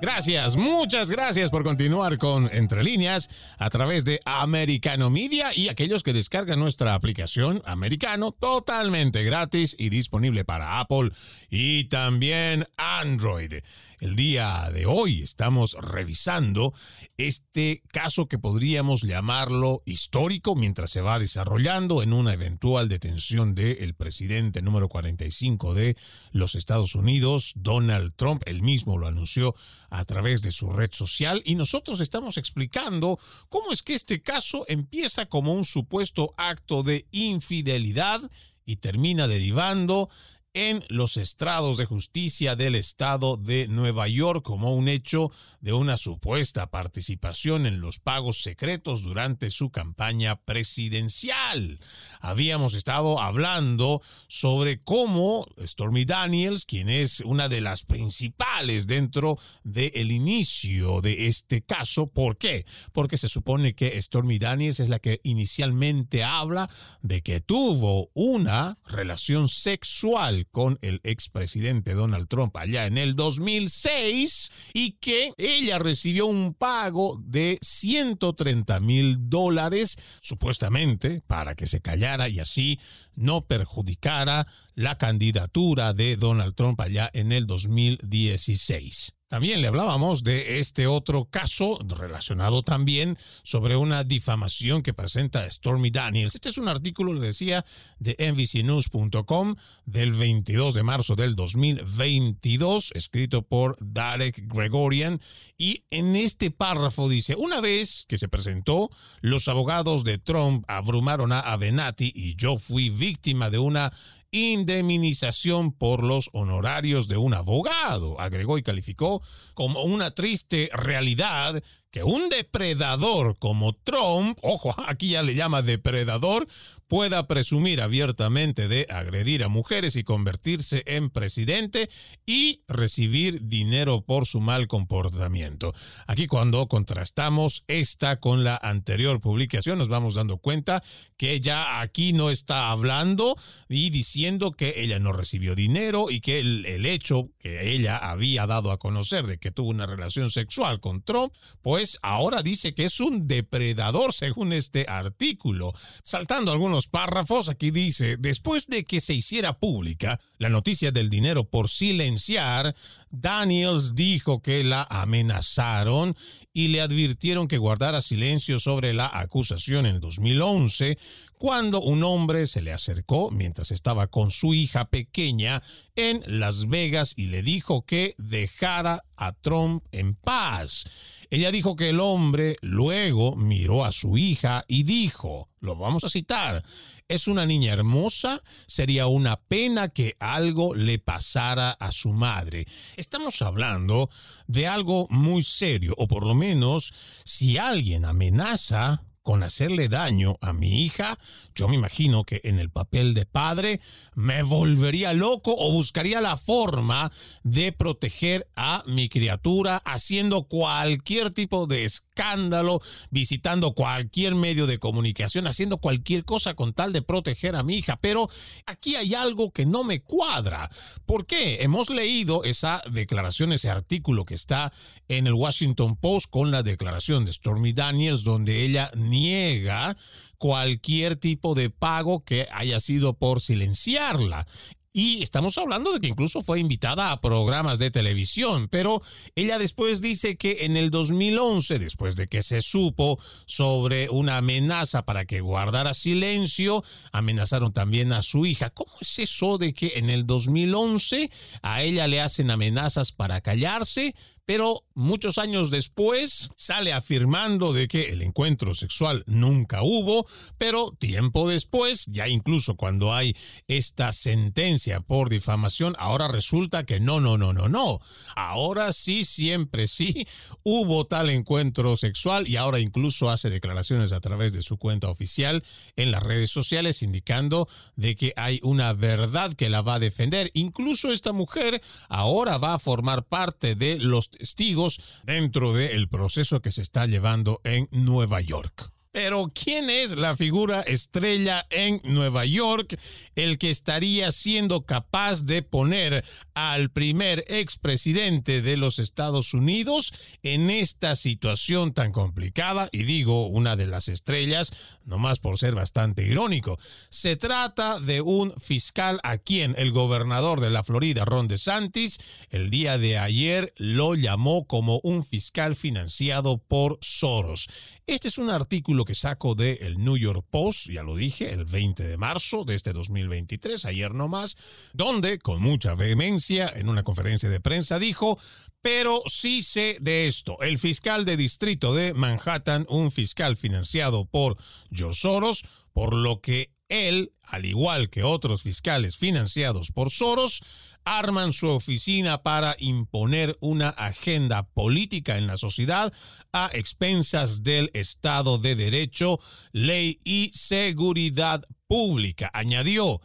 Gracias, 0.00 0.56
muchas 0.56 1.10
gracias 1.10 1.50
por 1.50 1.62
continuar 1.62 2.18
con 2.18 2.48
Entre 2.52 2.82
Líneas 2.82 3.28
a 3.58 3.70
través 3.70 4.04
de 4.04 4.20
Americano 4.24 5.10
Media 5.10 5.50
y 5.54 5.68
aquellos 5.68 6.02
que 6.02 6.12
descargan 6.12 6.58
nuestra 6.58 6.94
aplicación 6.94 7.62
Americano 7.64 8.32
totalmente 8.32 9.22
gratis 9.24 9.76
y 9.78 9.90
disponible 9.90 10.44
para 10.44 10.80
Apple 10.80 11.10
y 11.50 11.84
también 11.84 12.66
Android. 12.76 13.62
El 14.02 14.16
día 14.16 14.68
de 14.74 14.84
hoy 14.84 15.22
estamos 15.22 15.76
revisando 15.80 16.74
este 17.18 17.84
caso 17.92 18.26
que 18.26 18.36
podríamos 18.36 19.02
llamarlo 19.02 19.80
histórico 19.86 20.56
mientras 20.56 20.90
se 20.90 21.00
va 21.00 21.20
desarrollando 21.20 22.02
en 22.02 22.12
una 22.12 22.32
eventual 22.32 22.88
detención 22.88 23.54
del 23.54 23.94
presidente 23.94 24.60
número 24.60 24.88
45 24.88 25.74
de 25.74 25.96
los 26.32 26.56
Estados 26.56 26.96
Unidos, 26.96 27.52
Donald 27.54 28.14
Trump. 28.16 28.42
Él 28.46 28.62
mismo 28.62 28.98
lo 28.98 29.06
anunció 29.06 29.54
a 29.88 30.04
través 30.04 30.42
de 30.42 30.50
su 30.50 30.72
red 30.72 30.90
social 30.92 31.40
y 31.44 31.54
nosotros 31.54 32.00
estamos 32.00 32.38
explicando 32.38 33.20
cómo 33.48 33.70
es 33.70 33.84
que 33.84 33.94
este 33.94 34.20
caso 34.20 34.64
empieza 34.66 35.26
como 35.26 35.54
un 35.54 35.64
supuesto 35.64 36.34
acto 36.36 36.82
de 36.82 37.06
infidelidad 37.12 38.20
y 38.64 38.76
termina 38.76 39.28
derivando 39.28 40.08
en 40.54 40.84
los 40.88 41.16
estrados 41.16 41.78
de 41.78 41.86
justicia 41.86 42.56
del 42.56 42.74
estado 42.74 43.38
de 43.38 43.68
Nueva 43.68 44.06
York 44.08 44.42
como 44.42 44.74
un 44.74 44.88
hecho 44.88 45.30
de 45.60 45.72
una 45.72 45.96
supuesta 45.96 46.70
participación 46.70 47.64
en 47.64 47.80
los 47.80 47.98
pagos 47.98 48.42
secretos 48.42 49.02
durante 49.02 49.50
su 49.50 49.70
campaña 49.70 50.36
presidencial. 50.36 51.80
Habíamos 52.20 52.74
estado 52.74 53.20
hablando 53.20 54.02
sobre 54.28 54.82
cómo 54.82 55.46
Stormy 55.58 56.04
Daniels, 56.04 56.66
quien 56.66 56.90
es 56.90 57.20
una 57.20 57.48
de 57.48 57.62
las 57.62 57.84
principales 57.84 58.86
dentro 58.86 59.38
del 59.64 60.12
inicio 60.12 61.00
de 61.00 61.28
este 61.28 61.62
caso, 61.62 62.08
¿por 62.08 62.36
qué? 62.36 62.66
Porque 62.92 63.16
se 63.16 63.28
supone 63.28 63.74
que 63.74 64.00
Stormy 64.02 64.38
Daniels 64.38 64.80
es 64.80 64.90
la 64.90 64.98
que 64.98 65.20
inicialmente 65.22 66.24
habla 66.24 66.68
de 67.00 67.22
que 67.22 67.40
tuvo 67.40 68.10
una 68.12 68.78
relación 68.86 69.48
sexual 69.48 70.41
con 70.50 70.78
el 70.82 71.00
expresidente 71.04 71.94
Donald 71.94 72.28
Trump 72.28 72.56
allá 72.56 72.86
en 72.86 72.98
el 72.98 73.16
2006 73.16 74.70
y 74.74 74.92
que 74.92 75.32
ella 75.38 75.78
recibió 75.78 76.26
un 76.26 76.54
pago 76.54 77.20
de 77.24 77.58
130 77.60 78.80
mil 78.80 79.28
dólares 79.30 79.98
supuestamente 80.20 81.22
para 81.26 81.54
que 81.54 81.66
se 81.66 81.80
callara 81.80 82.28
y 82.28 82.40
así 82.40 82.78
no 83.14 83.46
perjudicara 83.46 84.46
la 84.74 84.98
candidatura 84.98 85.92
de 85.92 86.16
Donald 86.16 86.54
Trump 86.54 86.80
allá 86.80 87.10
en 87.12 87.32
el 87.32 87.46
2016. 87.46 89.14
También 89.32 89.62
le 89.62 89.68
hablábamos 89.68 90.24
de 90.24 90.58
este 90.58 90.86
otro 90.86 91.24
caso 91.24 91.78
relacionado 91.88 92.62
también 92.62 93.16
sobre 93.42 93.76
una 93.76 94.04
difamación 94.04 94.82
que 94.82 94.92
presenta 94.92 95.50
Stormy 95.50 95.90
Daniels. 95.90 96.34
Este 96.34 96.50
es 96.50 96.58
un 96.58 96.68
artículo, 96.68 97.14
le 97.14 97.28
decía, 97.28 97.64
de 97.98 98.14
NBCnews.com 98.30 99.54
del 99.86 100.12
22 100.12 100.74
de 100.74 100.82
marzo 100.82 101.16
del 101.16 101.34
2022, 101.34 102.92
escrito 102.94 103.40
por 103.40 103.78
Darek 103.80 104.38
Gregorian. 104.52 105.18
Y 105.56 105.84
en 105.88 106.14
este 106.14 106.50
párrafo 106.50 107.08
dice, 107.08 107.34
una 107.34 107.62
vez 107.62 108.04
que 108.08 108.18
se 108.18 108.28
presentó, 108.28 108.90
los 109.22 109.48
abogados 109.48 110.04
de 110.04 110.18
Trump 110.18 110.66
abrumaron 110.68 111.32
a 111.32 111.40
Avenatti 111.40 112.12
y 112.14 112.36
yo 112.36 112.58
fui 112.58 112.90
víctima 112.90 113.48
de 113.48 113.60
una 113.60 113.94
indemnización 114.32 115.72
por 115.72 116.02
los 116.02 116.30
honorarios 116.32 117.06
de 117.06 117.18
un 117.18 117.34
abogado, 117.34 118.18
agregó 118.18 118.58
y 118.58 118.62
calificó 118.62 119.22
como 119.54 119.84
una 119.84 120.10
triste 120.12 120.70
realidad 120.72 121.62
que 121.92 122.02
un 122.02 122.30
depredador 122.30 123.38
como 123.38 123.74
Trump, 123.74 124.38
ojo, 124.42 124.74
aquí 124.88 125.10
ya 125.10 125.22
le 125.22 125.34
llama 125.34 125.62
depredador, 125.62 126.48
pueda 126.88 127.26
presumir 127.26 127.80
abiertamente 127.80 128.68
de 128.68 128.86
agredir 128.90 129.44
a 129.44 129.48
mujeres 129.48 129.96
y 129.96 130.04
convertirse 130.04 130.82
en 130.86 131.08
presidente 131.10 131.88
y 132.26 132.62
recibir 132.68 133.46
dinero 133.46 134.02
por 134.02 134.26
su 134.26 134.40
mal 134.40 134.68
comportamiento. 134.68 135.72
Aquí 136.06 136.26
cuando 136.26 136.66
contrastamos 136.68 137.64
esta 137.66 138.20
con 138.20 138.44
la 138.44 138.58
anterior 138.60 139.20
publicación 139.20 139.78
nos 139.78 139.88
vamos 139.88 140.14
dando 140.14 140.38
cuenta 140.38 140.82
que 141.16 141.32
ella 141.32 141.80
aquí 141.80 142.12
no 142.12 142.30
está 142.30 142.70
hablando 142.70 143.36
y 143.68 143.90
diciendo 143.90 144.52
que 144.52 144.82
ella 144.82 144.98
no 144.98 145.12
recibió 145.12 145.54
dinero 145.54 146.10
y 146.10 146.20
que 146.20 146.40
el, 146.40 146.66
el 146.66 146.84
hecho 146.84 147.30
que 147.38 147.72
ella 147.72 147.96
había 147.96 148.46
dado 148.46 148.70
a 148.70 148.78
conocer 148.78 149.26
de 149.26 149.38
que 149.38 149.50
tuvo 149.50 149.70
una 149.70 149.86
relación 149.86 150.30
sexual 150.30 150.80
con 150.80 151.02
Trump, 151.02 151.32
pues 151.62 151.81
ahora 152.02 152.42
dice 152.42 152.74
que 152.74 152.84
es 152.84 153.00
un 153.00 153.26
depredador 153.26 154.12
según 154.12 154.52
este 154.52 154.86
artículo. 154.88 155.72
Saltando 156.02 156.52
algunos 156.52 156.88
párrafos, 156.88 157.48
aquí 157.48 157.70
dice, 157.70 158.16
después 158.18 158.66
de 158.66 158.84
que 158.84 159.00
se 159.00 159.14
hiciera 159.14 159.58
pública 159.58 160.20
la 160.38 160.48
noticia 160.48 160.90
del 160.92 161.10
dinero 161.10 161.44
por 161.44 161.68
silenciar, 161.68 162.74
Daniels 163.10 163.94
dijo 163.94 164.42
que 164.42 164.64
la 164.64 164.86
amenazaron 164.90 166.16
y 166.52 166.68
le 166.68 166.80
advirtieron 166.80 167.48
que 167.48 167.58
guardara 167.58 168.00
silencio 168.00 168.58
sobre 168.58 168.92
la 168.92 169.10
acusación 169.12 169.86
en 169.86 170.00
2011, 170.00 170.98
cuando 171.38 171.80
un 171.80 172.04
hombre 172.04 172.46
se 172.46 172.62
le 172.62 172.72
acercó 172.72 173.30
mientras 173.30 173.70
estaba 173.70 174.06
con 174.06 174.30
su 174.30 174.54
hija 174.54 174.88
pequeña 174.90 175.62
en 175.96 176.22
Las 176.26 176.68
Vegas 176.68 177.14
y 177.16 177.26
le 177.26 177.42
dijo 177.42 177.84
que 177.84 178.14
dejara 178.18 179.04
a 179.26 179.32
Trump 179.32 179.84
en 179.92 180.14
paz. 180.14 180.84
Ella 181.30 181.50
dijo 181.50 181.76
que 181.76 181.88
el 181.88 182.00
hombre 182.00 182.56
luego 182.60 183.36
miró 183.36 183.84
a 183.84 183.92
su 183.92 184.18
hija 184.18 184.64
y 184.68 184.82
dijo, 184.82 185.48
lo 185.60 185.76
vamos 185.76 186.04
a 186.04 186.10
citar, 186.10 186.62
es 187.08 187.26
una 187.26 187.46
niña 187.46 187.72
hermosa, 187.72 188.42
sería 188.66 189.06
una 189.06 189.40
pena 189.40 189.88
que 189.88 190.14
algo 190.20 190.74
le 190.74 190.98
pasara 190.98 191.70
a 191.70 191.90
su 191.92 192.12
madre. 192.12 192.66
Estamos 192.96 193.40
hablando 193.40 194.10
de 194.46 194.66
algo 194.66 195.06
muy 195.08 195.42
serio, 195.42 195.94
o 195.96 196.06
por 196.06 196.26
lo 196.26 196.34
menos 196.34 196.92
si 197.24 197.56
alguien 197.56 198.04
amenaza 198.04 199.04
con 199.22 199.42
hacerle 199.42 199.88
daño 199.88 200.36
a 200.40 200.52
mi 200.52 200.84
hija, 200.84 201.18
yo 201.54 201.68
me 201.68 201.76
imagino 201.76 202.24
que 202.24 202.40
en 202.44 202.58
el 202.58 202.70
papel 202.70 203.14
de 203.14 203.24
padre 203.24 203.80
me 204.14 204.42
volvería 204.42 205.12
loco 205.12 205.54
o 205.56 205.72
buscaría 205.72 206.20
la 206.20 206.36
forma 206.36 207.12
de 207.44 207.72
proteger 207.72 208.48
a 208.56 208.82
mi 208.86 209.08
criatura 209.08 209.76
haciendo 209.84 210.44
cualquier 210.44 211.30
tipo 211.30 211.66
de 211.66 211.84
escándalo, 211.84 212.80
visitando 213.10 213.74
cualquier 213.74 214.34
medio 214.34 214.66
de 214.66 214.78
comunicación, 214.78 215.46
haciendo 215.46 215.78
cualquier 215.78 216.24
cosa 216.24 216.54
con 216.54 216.72
tal 216.72 216.92
de 216.92 217.02
proteger 217.02 217.54
a 217.54 217.62
mi 217.62 217.76
hija. 217.76 217.96
Pero 218.00 218.28
aquí 218.66 218.96
hay 218.96 219.14
algo 219.14 219.52
que 219.52 219.66
no 219.66 219.84
me 219.84 220.02
cuadra. 220.02 220.70
¿Por 221.06 221.26
qué? 221.26 221.62
Hemos 221.62 221.90
leído 221.90 222.44
esa 222.44 222.82
declaración, 222.90 223.52
ese 223.52 223.70
artículo 223.70 224.24
que 224.24 224.34
está 224.34 224.72
en 225.08 225.26
el 225.26 225.34
Washington 225.34 225.96
Post 225.96 226.28
con 226.30 226.50
la 226.50 226.62
declaración 226.62 227.24
de 227.24 227.32
Stormy 227.32 227.72
Daniels, 227.72 228.24
donde 228.24 228.62
ella 228.64 228.90
niega 229.12 229.96
cualquier 230.38 231.14
tipo 231.14 231.54
de 231.54 231.70
pago 231.70 232.24
que 232.24 232.48
haya 232.50 232.80
sido 232.80 233.14
por 233.14 233.40
silenciarla. 233.40 234.46
Y 234.94 235.22
estamos 235.22 235.56
hablando 235.56 235.90
de 235.92 236.00
que 236.00 236.08
incluso 236.08 236.42
fue 236.42 236.60
invitada 236.60 237.12
a 237.12 237.20
programas 237.22 237.78
de 237.78 237.90
televisión, 237.90 238.68
pero 238.68 239.00
ella 239.34 239.58
después 239.58 240.02
dice 240.02 240.36
que 240.36 240.66
en 240.66 240.76
el 240.76 240.90
2011, 240.90 241.78
después 241.78 242.14
de 242.14 242.26
que 242.26 242.42
se 242.42 242.60
supo 242.60 243.18
sobre 243.46 244.10
una 244.10 244.36
amenaza 244.36 245.06
para 245.06 245.24
que 245.24 245.40
guardara 245.40 245.94
silencio, 245.94 246.84
amenazaron 247.10 247.72
también 247.72 248.12
a 248.12 248.20
su 248.20 248.44
hija. 248.44 248.68
¿Cómo 248.68 248.92
es 249.00 249.18
eso 249.18 249.56
de 249.56 249.72
que 249.72 249.92
en 249.96 250.10
el 250.10 250.26
2011 250.26 251.30
a 251.62 251.82
ella 251.82 252.06
le 252.06 252.20
hacen 252.20 252.50
amenazas 252.50 253.12
para 253.12 253.40
callarse, 253.40 254.14
pero 254.44 254.84
muchos 254.94 255.38
años 255.38 255.70
después 255.70 256.50
sale 256.56 256.92
afirmando 256.92 257.72
de 257.72 257.88
que 257.88 258.10
el 258.10 258.22
encuentro 258.22 258.74
sexual 258.74 259.24
nunca 259.26 259.82
hubo, 259.82 260.26
pero 260.58 260.92
tiempo 260.98 261.48
después, 261.48 262.06
ya 262.06 262.28
incluso 262.28 262.76
cuando 262.76 263.14
hay 263.14 263.36
esta 263.68 264.12
sentencia 264.12 265.00
por 265.00 265.28
difamación, 265.28 265.94
ahora 265.98 266.28
resulta 266.28 266.84
que 266.84 267.00
no, 267.00 267.20
no, 267.20 267.38
no, 267.38 267.52
no, 267.52 267.68
no. 267.68 268.00
Ahora 268.34 268.92
sí, 268.92 269.24
siempre 269.24 269.86
sí, 269.86 270.26
hubo 270.64 271.06
tal 271.06 271.30
encuentro 271.30 271.96
sexual 271.96 272.48
y 272.48 272.56
ahora 272.56 272.80
incluso 272.80 273.30
hace 273.30 273.50
declaraciones 273.50 274.12
a 274.12 274.20
través 274.20 274.52
de 274.52 274.62
su 274.62 274.76
cuenta 274.76 275.08
oficial 275.08 275.62
en 275.96 276.10
las 276.10 276.22
redes 276.22 276.50
sociales 276.50 277.02
indicando 277.02 277.68
de 277.96 278.16
que 278.16 278.32
hay 278.36 278.58
una 278.62 278.92
verdad 278.92 279.54
que 279.54 279.70
la 279.70 279.82
va 279.82 279.94
a 279.94 280.00
defender. 280.00 280.50
Incluso 280.54 281.12
esta 281.12 281.32
mujer 281.32 281.80
ahora 282.08 282.58
va 282.58 282.74
a 282.74 282.78
formar 282.78 283.24
parte 283.24 283.74
de 283.74 283.98
los 283.98 284.30
testigos 284.32 285.22
dentro 285.24 285.72
del 285.72 286.08
proceso 286.08 286.60
que 286.60 286.72
se 286.72 286.82
está 286.82 287.06
llevando 287.06 287.60
en 287.64 287.88
Nueva 287.92 288.40
York. 288.40 288.92
Pero 289.12 289.52
¿quién 289.54 289.90
es 289.90 290.16
la 290.16 290.34
figura 290.34 290.80
estrella 290.80 291.66
en 291.68 292.00
Nueva 292.02 292.46
York? 292.46 292.98
El 293.34 293.58
que 293.58 293.68
estaría 293.68 294.32
siendo 294.32 294.86
capaz 294.86 295.44
de 295.44 295.62
poner 295.62 296.24
al 296.54 296.90
primer 296.90 297.44
expresidente 297.48 298.62
de 298.62 298.78
los 298.78 298.98
Estados 298.98 299.52
Unidos 299.52 300.14
en 300.42 300.70
esta 300.70 301.14
situación 301.14 301.92
tan 301.92 302.10
complicada. 302.10 302.88
Y 302.90 303.02
digo 303.02 303.48
una 303.48 303.76
de 303.76 303.86
las 303.86 304.08
estrellas, 304.08 304.98
nomás 305.04 305.40
por 305.40 305.58
ser 305.58 305.74
bastante 305.74 306.26
irónico. 306.26 306.78
Se 307.10 307.36
trata 307.36 308.00
de 308.00 308.22
un 308.22 308.54
fiscal 308.58 309.20
a 309.24 309.36
quien 309.36 309.74
el 309.76 309.92
gobernador 309.92 310.60
de 310.60 310.70
la 310.70 310.84
Florida, 310.84 311.26
Ron 311.26 311.48
DeSantis, 311.48 312.18
el 312.48 312.70
día 312.70 312.96
de 312.96 313.18
ayer 313.18 313.74
lo 313.76 314.14
llamó 314.14 314.66
como 314.66 315.00
un 315.02 315.22
fiscal 315.22 315.76
financiado 315.76 316.56
por 316.56 316.96
Soros. 317.02 317.68
Este 318.06 318.28
es 318.28 318.38
un 318.38 318.50
artículo 318.50 319.01
que 319.04 319.14
saco 319.14 319.54
de 319.54 319.74
el 319.82 319.98
New 319.98 320.16
York 320.16 320.44
Post, 320.50 320.88
ya 320.88 321.02
lo 321.02 321.16
dije, 321.16 321.52
el 321.52 321.64
20 321.64 322.06
de 322.06 322.16
marzo 322.16 322.64
de 322.64 322.74
este 322.74 322.92
2023, 322.92 323.84
ayer 323.84 324.14
nomás, 324.14 324.56
donde 324.92 325.38
con 325.38 325.60
mucha 325.62 325.94
vehemencia 325.94 326.72
en 326.74 326.88
una 326.88 327.02
conferencia 327.02 327.48
de 327.48 327.60
prensa 327.60 327.98
dijo, 327.98 328.38
pero 328.80 329.22
sí 329.26 329.62
sé 329.62 329.98
de 330.00 330.26
esto. 330.26 330.60
El 330.60 330.78
fiscal 330.78 331.24
de 331.24 331.36
distrito 331.36 331.94
de 331.94 332.14
Manhattan, 332.14 332.86
un 332.88 333.10
fiscal 333.10 333.56
financiado 333.56 334.24
por 334.24 334.56
George 334.90 335.20
Soros, 335.20 335.64
por 335.92 336.14
lo 336.14 336.40
que 336.40 336.72
él, 336.88 337.32
al 337.44 337.64
igual 337.64 338.10
que 338.10 338.22
otros 338.22 338.62
fiscales 338.62 339.16
financiados 339.16 339.92
por 339.92 340.10
Soros, 340.10 340.62
arman 341.04 341.52
su 341.52 341.68
oficina 341.68 342.42
para 342.42 342.76
imponer 342.78 343.56
una 343.60 343.88
agenda 343.90 344.62
política 344.62 345.36
en 345.36 345.46
la 345.46 345.56
sociedad 345.56 346.12
a 346.52 346.70
expensas 346.72 347.62
del 347.62 347.90
Estado 347.94 348.58
de 348.58 348.76
Derecho, 348.76 349.38
ley 349.72 350.18
y 350.24 350.50
seguridad 350.54 351.64
pública. 351.86 352.50
Añadió, 352.54 353.20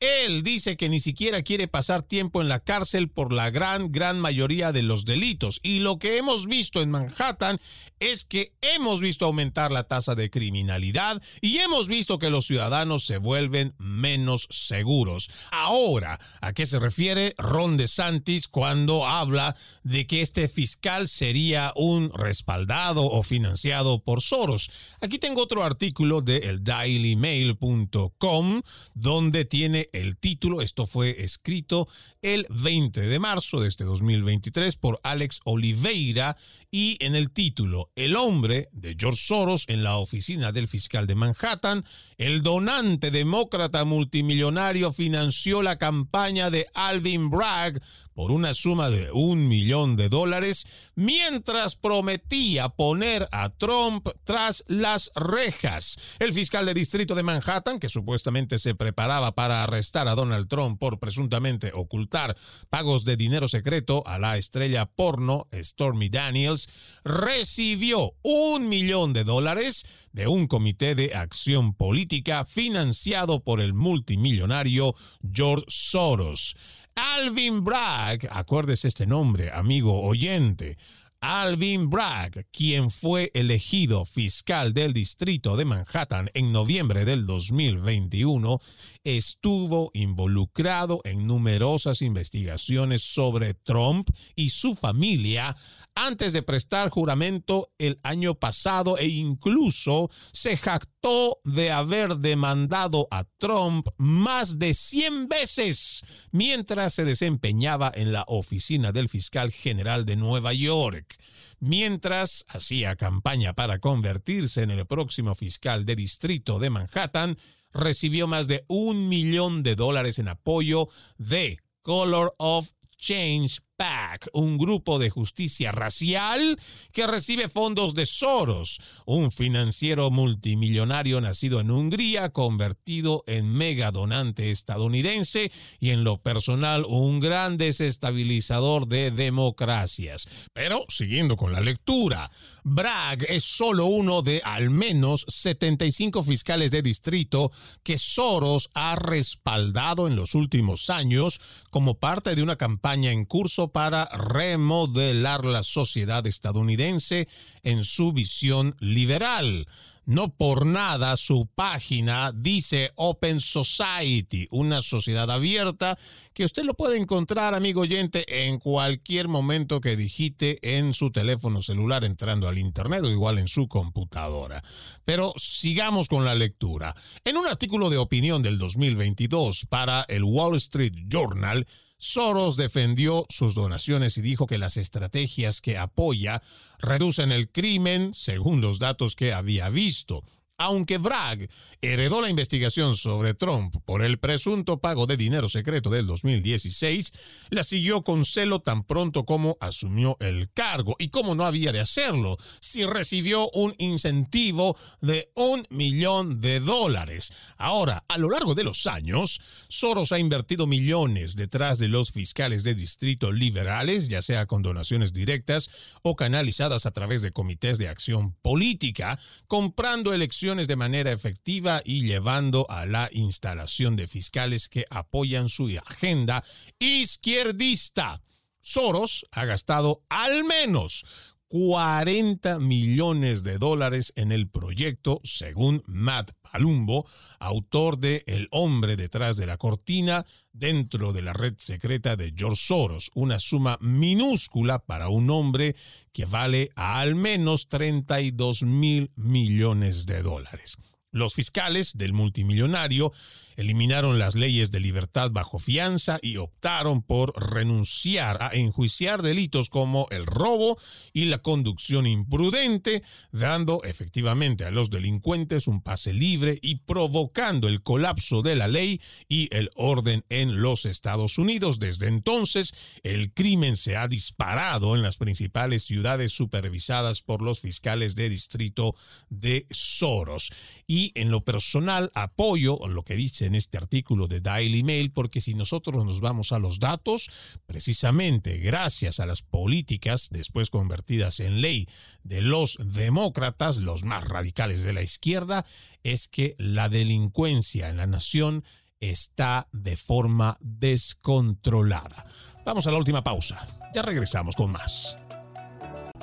él 0.00 0.42
dice 0.42 0.78
que 0.78 0.88
ni 0.88 0.98
siquiera 0.98 1.42
quiere 1.42 1.68
pasar 1.68 2.02
tiempo 2.02 2.40
en 2.40 2.48
la 2.48 2.60
cárcel 2.60 3.10
por 3.10 3.34
la 3.34 3.50
gran, 3.50 3.92
gran 3.92 4.18
mayoría 4.18 4.72
de 4.72 4.82
los 4.82 5.04
delitos. 5.04 5.60
Y 5.62 5.80
lo 5.80 5.98
que 5.98 6.16
hemos 6.16 6.46
visto 6.46 6.80
en 6.80 6.90
Manhattan 6.90 7.60
es 8.00 8.24
que 8.24 8.54
hemos 8.62 9.02
visto 9.02 9.26
aumentar 9.26 9.70
la 9.70 9.84
tasa 9.84 10.14
de 10.14 10.30
criminalidad 10.30 11.22
y 11.42 11.58
hemos 11.58 11.86
visto 11.86 12.18
que 12.18 12.30
los 12.30 12.46
ciudadanos 12.46 13.04
se 13.04 13.18
vuelven 13.18 13.74
menos 13.76 14.48
seguros. 14.48 15.28
Ahora, 15.50 16.18
¿a 16.40 16.54
qué 16.54 16.64
se 16.64 16.78
refiere 16.78 17.34
Ron 17.36 17.76
DeSantis 17.76 18.48
cuando 18.48 19.06
habla 19.06 19.54
de 19.82 20.06
que 20.06 20.22
este 20.22 20.48
fiscal 20.48 21.08
sería 21.08 21.74
un 21.76 22.10
respaldado 22.14 23.04
o 23.04 23.22
financiado 23.22 24.02
por 24.02 24.22
Soros? 24.22 24.70
Aquí 25.02 25.18
tengo 25.18 25.42
otro 25.42 25.62
artículo 25.62 26.22
de 26.22 26.38
el 26.38 26.64
dailymail.com 26.64 28.62
donde 28.94 29.44
tiene 29.44 29.89
el 29.92 30.16
título. 30.16 30.62
Esto 30.62 30.86
fue 30.86 31.22
escrito 31.22 31.88
el 32.22 32.46
20 32.50 33.00
de 33.00 33.18
marzo 33.18 33.60
de 33.60 33.68
este 33.68 33.84
2023 33.84 34.76
por 34.76 35.00
Alex 35.02 35.40
Oliveira 35.44 36.36
y 36.70 36.96
en 37.00 37.14
el 37.14 37.30
título, 37.30 37.90
El 37.96 38.16
hombre 38.16 38.68
de 38.72 38.96
George 38.98 39.20
Soros 39.22 39.64
en 39.68 39.82
la 39.82 39.96
oficina 39.96 40.52
del 40.52 40.68
fiscal 40.68 41.06
de 41.06 41.14
Manhattan, 41.14 41.84
el 42.18 42.42
donante 42.42 43.10
demócrata 43.10 43.84
multimillonario 43.84 44.92
financió 44.92 45.62
la 45.62 45.78
campaña 45.78 46.50
de 46.50 46.66
Alvin 46.74 47.30
Bragg 47.30 47.80
por 48.14 48.30
una 48.30 48.54
suma 48.54 48.90
de 48.90 49.10
un 49.12 49.48
millón 49.48 49.96
de 49.96 50.08
dólares 50.08 50.66
mientras 51.00 51.76
prometía 51.76 52.68
poner 52.68 53.26
a 53.32 53.48
Trump 53.48 54.06
tras 54.24 54.62
las 54.66 55.10
rejas. 55.14 56.16
El 56.18 56.34
fiscal 56.34 56.66
de 56.66 56.74
distrito 56.74 57.14
de 57.14 57.22
Manhattan, 57.22 57.80
que 57.80 57.88
supuestamente 57.88 58.58
se 58.58 58.74
preparaba 58.74 59.34
para 59.34 59.62
arrestar 59.62 60.08
a 60.08 60.14
Donald 60.14 60.46
Trump 60.48 60.78
por 60.78 60.98
presuntamente 60.98 61.72
ocultar 61.74 62.36
pagos 62.68 63.06
de 63.06 63.16
dinero 63.16 63.48
secreto 63.48 64.02
a 64.06 64.18
la 64.18 64.36
estrella 64.36 64.84
porno 64.84 65.48
Stormy 65.54 66.10
Daniels, 66.10 66.68
recibió 67.02 68.12
un 68.20 68.68
millón 68.68 69.14
de 69.14 69.24
dólares 69.24 70.10
de 70.12 70.26
un 70.26 70.48
comité 70.48 70.94
de 70.94 71.14
acción 71.14 71.72
política 71.72 72.44
financiado 72.44 73.42
por 73.42 73.62
el 73.62 73.72
multimillonario 73.72 74.94
George 75.32 75.64
Soros. 75.68 76.56
Alvin 76.94 77.62
Bragg, 77.64 78.26
acuérdese 78.30 78.88
este 78.88 79.06
nombre, 79.06 79.50
amigo 79.50 80.00
oyente, 80.02 80.76
Alvin 81.22 81.90
Bragg, 81.90 82.46
quien 82.50 82.90
fue 82.90 83.30
elegido 83.34 84.06
fiscal 84.06 84.72
del 84.72 84.94
distrito 84.94 85.54
de 85.58 85.66
Manhattan 85.66 86.30
en 86.32 86.50
noviembre 86.50 87.04
del 87.04 87.26
2021, 87.26 88.58
estuvo 89.04 89.90
involucrado 89.92 91.02
en 91.04 91.26
numerosas 91.26 92.00
investigaciones 92.00 93.02
sobre 93.02 93.52
Trump 93.52 94.08
y 94.34 94.48
su 94.48 94.74
familia 94.74 95.54
antes 95.94 96.32
de 96.32 96.42
prestar 96.42 96.88
juramento 96.88 97.70
el 97.76 98.00
año 98.02 98.34
pasado 98.34 98.96
e 98.96 99.06
incluso 99.08 100.08
se 100.32 100.56
jactó 100.56 101.38
de 101.44 101.70
haber 101.70 102.16
demandado 102.16 103.08
a 103.10 103.24
Trump 103.38 103.88
más 103.98 104.58
de 104.58 104.72
100 104.72 105.28
veces 105.28 106.28
mientras 106.32 106.94
se 106.94 107.04
desempeñaba 107.04 107.92
en 107.94 108.12
la 108.12 108.24
oficina 108.26 108.92
del 108.92 109.10
fiscal 109.10 109.52
general 109.52 110.06
de 110.06 110.16
Nueva 110.16 110.54
York. 110.54 111.09
Mientras 111.58 112.44
hacía 112.48 112.96
campaña 112.96 113.52
para 113.54 113.78
convertirse 113.78 114.62
en 114.62 114.70
el 114.70 114.86
próximo 114.86 115.34
fiscal 115.34 115.84
de 115.84 115.96
distrito 115.96 116.58
de 116.58 116.70
Manhattan, 116.70 117.36
recibió 117.72 118.26
más 118.26 118.48
de 118.48 118.64
un 118.68 119.08
millón 119.08 119.62
de 119.62 119.76
dólares 119.76 120.18
en 120.18 120.28
apoyo 120.28 120.88
de 121.18 121.58
Color 121.82 122.34
of 122.38 122.70
Change 122.96 123.60
PAC, 123.80 124.28
un 124.34 124.58
grupo 124.58 124.98
de 124.98 125.08
justicia 125.08 125.72
racial 125.72 126.58
que 126.92 127.06
recibe 127.06 127.48
fondos 127.48 127.94
de 127.94 128.04
Soros, 128.04 128.78
un 129.06 129.30
financiero 129.30 130.10
multimillonario 130.10 131.18
nacido 131.22 131.60
en 131.60 131.70
Hungría, 131.70 132.28
convertido 132.28 133.24
en 133.26 133.50
mega 133.50 133.90
donante 133.90 134.50
estadounidense 134.50 135.50
y 135.78 135.92
en 135.92 136.04
lo 136.04 136.18
personal 136.18 136.84
un 136.86 137.20
gran 137.20 137.56
desestabilizador 137.56 138.86
de 138.86 139.12
democracias. 139.12 140.28
Pero 140.52 140.84
siguiendo 140.90 141.38
con 141.38 141.54
la 141.54 141.62
lectura, 141.62 142.30
Bragg 142.62 143.24
es 143.30 143.44
solo 143.44 143.86
uno 143.86 144.20
de 144.20 144.42
al 144.44 144.68
menos 144.68 145.24
75 145.26 146.22
fiscales 146.22 146.70
de 146.70 146.82
distrito 146.82 147.50
que 147.82 147.96
Soros 147.96 148.68
ha 148.74 148.94
respaldado 148.96 150.06
en 150.06 150.16
los 150.16 150.34
últimos 150.34 150.90
años 150.90 151.40
como 151.70 151.98
parte 151.98 152.34
de 152.34 152.42
una 152.42 152.56
campaña 152.56 153.10
en 153.10 153.24
curso 153.24 153.69
para 153.72 154.06
remodelar 154.06 155.44
la 155.44 155.62
sociedad 155.62 156.26
estadounidense 156.26 157.28
en 157.62 157.84
su 157.84 158.12
visión 158.12 158.76
liberal. 158.80 159.66
No 160.10 160.34
por 160.34 160.66
nada 160.66 161.16
su 161.16 161.46
página 161.54 162.32
dice 162.34 162.90
Open 162.96 163.38
Society, 163.38 164.48
una 164.50 164.82
sociedad 164.82 165.30
abierta 165.30 165.96
que 166.32 166.44
usted 166.44 166.64
lo 166.64 166.74
puede 166.74 166.96
encontrar, 166.96 167.54
amigo 167.54 167.82
oyente, 167.82 168.24
en 168.44 168.58
cualquier 168.58 169.28
momento 169.28 169.80
que 169.80 169.96
digite 169.96 170.58
en 170.78 170.94
su 170.94 171.12
teléfono 171.12 171.62
celular 171.62 172.04
entrando 172.04 172.48
al 172.48 172.58
Internet 172.58 173.04
o 173.04 173.08
igual 173.08 173.38
en 173.38 173.46
su 173.46 173.68
computadora. 173.68 174.64
Pero 175.04 175.32
sigamos 175.36 176.08
con 176.08 176.24
la 176.24 176.34
lectura. 176.34 176.92
En 177.24 177.36
un 177.36 177.46
artículo 177.46 177.88
de 177.88 177.98
opinión 177.98 178.42
del 178.42 178.58
2022 178.58 179.66
para 179.66 180.02
el 180.08 180.24
Wall 180.24 180.56
Street 180.56 180.94
Journal, 181.06 181.68
Soros 182.02 182.56
defendió 182.56 183.26
sus 183.28 183.54
donaciones 183.54 184.16
y 184.16 184.22
dijo 184.22 184.46
que 184.46 184.56
las 184.56 184.78
estrategias 184.78 185.60
que 185.60 185.76
apoya 185.76 186.40
reducen 186.78 187.30
el 187.30 187.50
crimen 187.50 188.14
según 188.14 188.62
los 188.62 188.78
datos 188.78 189.14
que 189.14 189.34
había 189.34 189.68
visto. 189.68 190.24
Aunque 190.62 190.98
Bragg 190.98 191.48
heredó 191.80 192.20
la 192.20 192.28
investigación 192.28 192.94
sobre 192.94 193.32
Trump 193.32 193.76
por 193.86 194.02
el 194.02 194.18
presunto 194.18 194.78
pago 194.78 195.06
de 195.06 195.16
dinero 195.16 195.48
secreto 195.48 195.88
del 195.88 196.06
2016, 196.06 197.12
la 197.48 197.64
siguió 197.64 198.04
con 198.04 198.26
celo 198.26 198.60
tan 198.60 198.84
pronto 198.84 199.24
como 199.24 199.56
asumió 199.58 200.18
el 200.20 200.52
cargo. 200.52 200.96
¿Y 200.98 201.08
cómo 201.08 201.34
no 201.34 201.46
había 201.46 201.72
de 201.72 201.80
hacerlo 201.80 202.36
si 202.60 202.84
recibió 202.84 203.48
un 203.52 203.74
incentivo 203.78 204.76
de 205.00 205.30
un 205.34 205.66
millón 205.70 206.42
de 206.42 206.60
dólares? 206.60 207.32
Ahora, 207.56 208.04
a 208.06 208.18
lo 208.18 208.28
largo 208.28 208.54
de 208.54 208.64
los 208.64 208.86
años, 208.86 209.40
Soros 209.68 210.12
ha 210.12 210.18
invertido 210.18 210.66
millones 210.66 211.36
detrás 211.36 211.78
de 211.78 211.88
los 211.88 212.10
fiscales 212.10 212.64
de 212.64 212.74
distrito 212.74 213.32
liberales, 213.32 214.08
ya 214.08 214.20
sea 214.20 214.44
con 214.44 214.60
donaciones 214.60 215.14
directas 215.14 215.70
o 216.02 216.16
canalizadas 216.16 216.84
a 216.84 216.90
través 216.90 217.22
de 217.22 217.32
comités 217.32 217.78
de 217.78 217.88
acción 217.88 218.34
política, 218.42 219.18
comprando 219.46 220.12
elecciones 220.12 220.49
de 220.56 220.76
manera 220.76 221.12
efectiva 221.12 221.80
y 221.84 222.02
llevando 222.02 222.66
a 222.68 222.84
la 222.84 223.08
instalación 223.12 223.94
de 223.94 224.06
fiscales 224.06 224.68
que 224.68 224.84
apoyan 224.90 225.48
su 225.48 225.70
agenda 225.86 226.42
izquierdista. 226.78 228.20
Soros 228.60 229.26
ha 229.30 229.44
gastado 229.44 230.02
al 230.08 230.44
menos 230.44 231.06
40 231.50 232.60
millones 232.60 233.42
de 233.42 233.58
dólares 233.58 234.12
en 234.14 234.30
el 234.30 234.48
proyecto, 234.48 235.18
según 235.24 235.82
Matt 235.84 236.30
Palumbo, 236.42 237.04
autor 237.40 237.98
de 237.98 238.22
El 238.28 238.46
hombre 238.52 238.94
detrás 238.94 239.36
de 239.36 239.46
la 239.46 239.56
cortina, 239.56 240.24
dentro 240.52 241.12
de 241.12 241.22
la 241.22 241.32
red 241.32 241.54
secreta 241.58 242.14
de 242.14 242.32
George 242.36 242.62
Soros, 242.64 243.10
una 243.14 243.40
suma 243.40 243.78
minúscula 243.80 244.78
para 244.78 245.08
un 245.08 245.28
hombre 245.28 245.74
que 246.12 246.24
vale 246.24 246.70
al 246.76 247.16
menos 247.16 247.68
32 247.68 248.62
mil 248.62 249.10
millones 249.16 250.06
de 250.06 250.22
dólares. 250.22 250.76
Los 251.12 251.34
fiscales 251.34 251.96
del 251.96 252.12
multimillonario 252.12 253.12
eliminaron 253.56 254.18
las 254.18 254.36
leyes 254.36 254.70
de 254.70 254.80
libertad 254.80 255.30
bajo 255.32 255.58
fianza 255.58 256.18
y 256.22 256.36
optaron 256.36 257.02
por 257.02 257.34
renunciar 257.52 258.42
a 258.42 258.50
enjuiciar 258.52 259.22
delitos 259.22 259.68
como 259.68 260.06
el 260.10 260.24
robo 260.24 260.78
y 261.12 261.26
la 261.26 261.38
conducción 261.38 262.06
imprudente, 262.06 263.02
dando 263.32 263.82
efectivamente 263.82 264.64
a 264.64 264.70
los 264.70 264.88
delincuentes 264.88 265.66
un 265.66 265.82
pase 265.82 266.12
libre 266.12 266.58
y 266.62 266.76
provocando 266.76 267.68
el 267.68 267.82
colapso 267.82 268.42
de 268.42 268.56
la 268.56 268.68
ley 268.68 269.00
y 269.28 269.54
el 269.54 269.70
orden 269.74 270.24
en 270.28 270.62
los 270.62 270.86
Estados 270.86 271.38
Unidos. 271.38 271.80
Desde 271.80 272.06
entonces, 272.06 272.72
el 273.02 273.32
crimen 273.32 273.76
se 273.76 273.96
ha 273.96 274.06
disparado 274.08 274.94
en 274.94 275.02
las 275.02 275.16
principales 275.16 275.82
ciudades 275.82 276.32
supervisadas 276.32 277.22
por 277.22 277.42
los 277.42 277.60
fiscales 277.60 278.14
de 278.14 278.28
distrito 278.28 278.94
de 279.28 279.66
Soros. 279.70 280.52
Y 280.86 280.99
en 281.14 281.30
lo 281.30 281.44
personal, 281.44 282.10
apoyo 282.14 282.78
lo 282.88 283.02
que 283.02 283.16
dice 283.16 283.46
en 283.46 283.54
este 283.54 283.78
artículo 283.78 284.26
de 284.26 284.40
Daily 284.40 284.82
Mail, 284.82 285.12
porque 285.12 285.40
si 285.40 285.54
nosotros 285.54 286.04
nos 286.04 286.20
vamos 286.20 286.52
a 286.52 286.58
los 286.58 286.80
datos, 286.80 287.30
precisamente 287.66 288.58
gracias 288.58 289.20
a 289.20 289.26
las 289.26 289.42
políticas 289.42 290.28
después 290.30 290.70
convertidas 290.70 291.40
en 291.40 291.60
ley 291.60 291.88
de 292.22 292.42
los 292.42 292.78
demócratas, 292.80 293.78
los 293.78 294.04
más 294.04 294.24
radicales 294.24 294.82
de 294.82 294.92
la 294.92 295.02
izquierda, 295.02 295.64
es 296.02 296.28
que 296.28 296.54
la 296.58 296.88
delincuencia 296.88 297.88
en 297.88 297.96
la 297.96 298.06
nación 298.06 298.64
está 299.00 299.68
de 299.72 299.96
forma 299.96 300.58
descontrolada. 300.60 302.26
Vamos 302.64 302.86
a 302.86 302.90
la 302.90 302.98
última 302.98 303.24
pausa. 303.24 303.66
Ya 303.94 304.02
regresamos 304.02 304.54
con 304.54 304.70
más. 304.70 305.16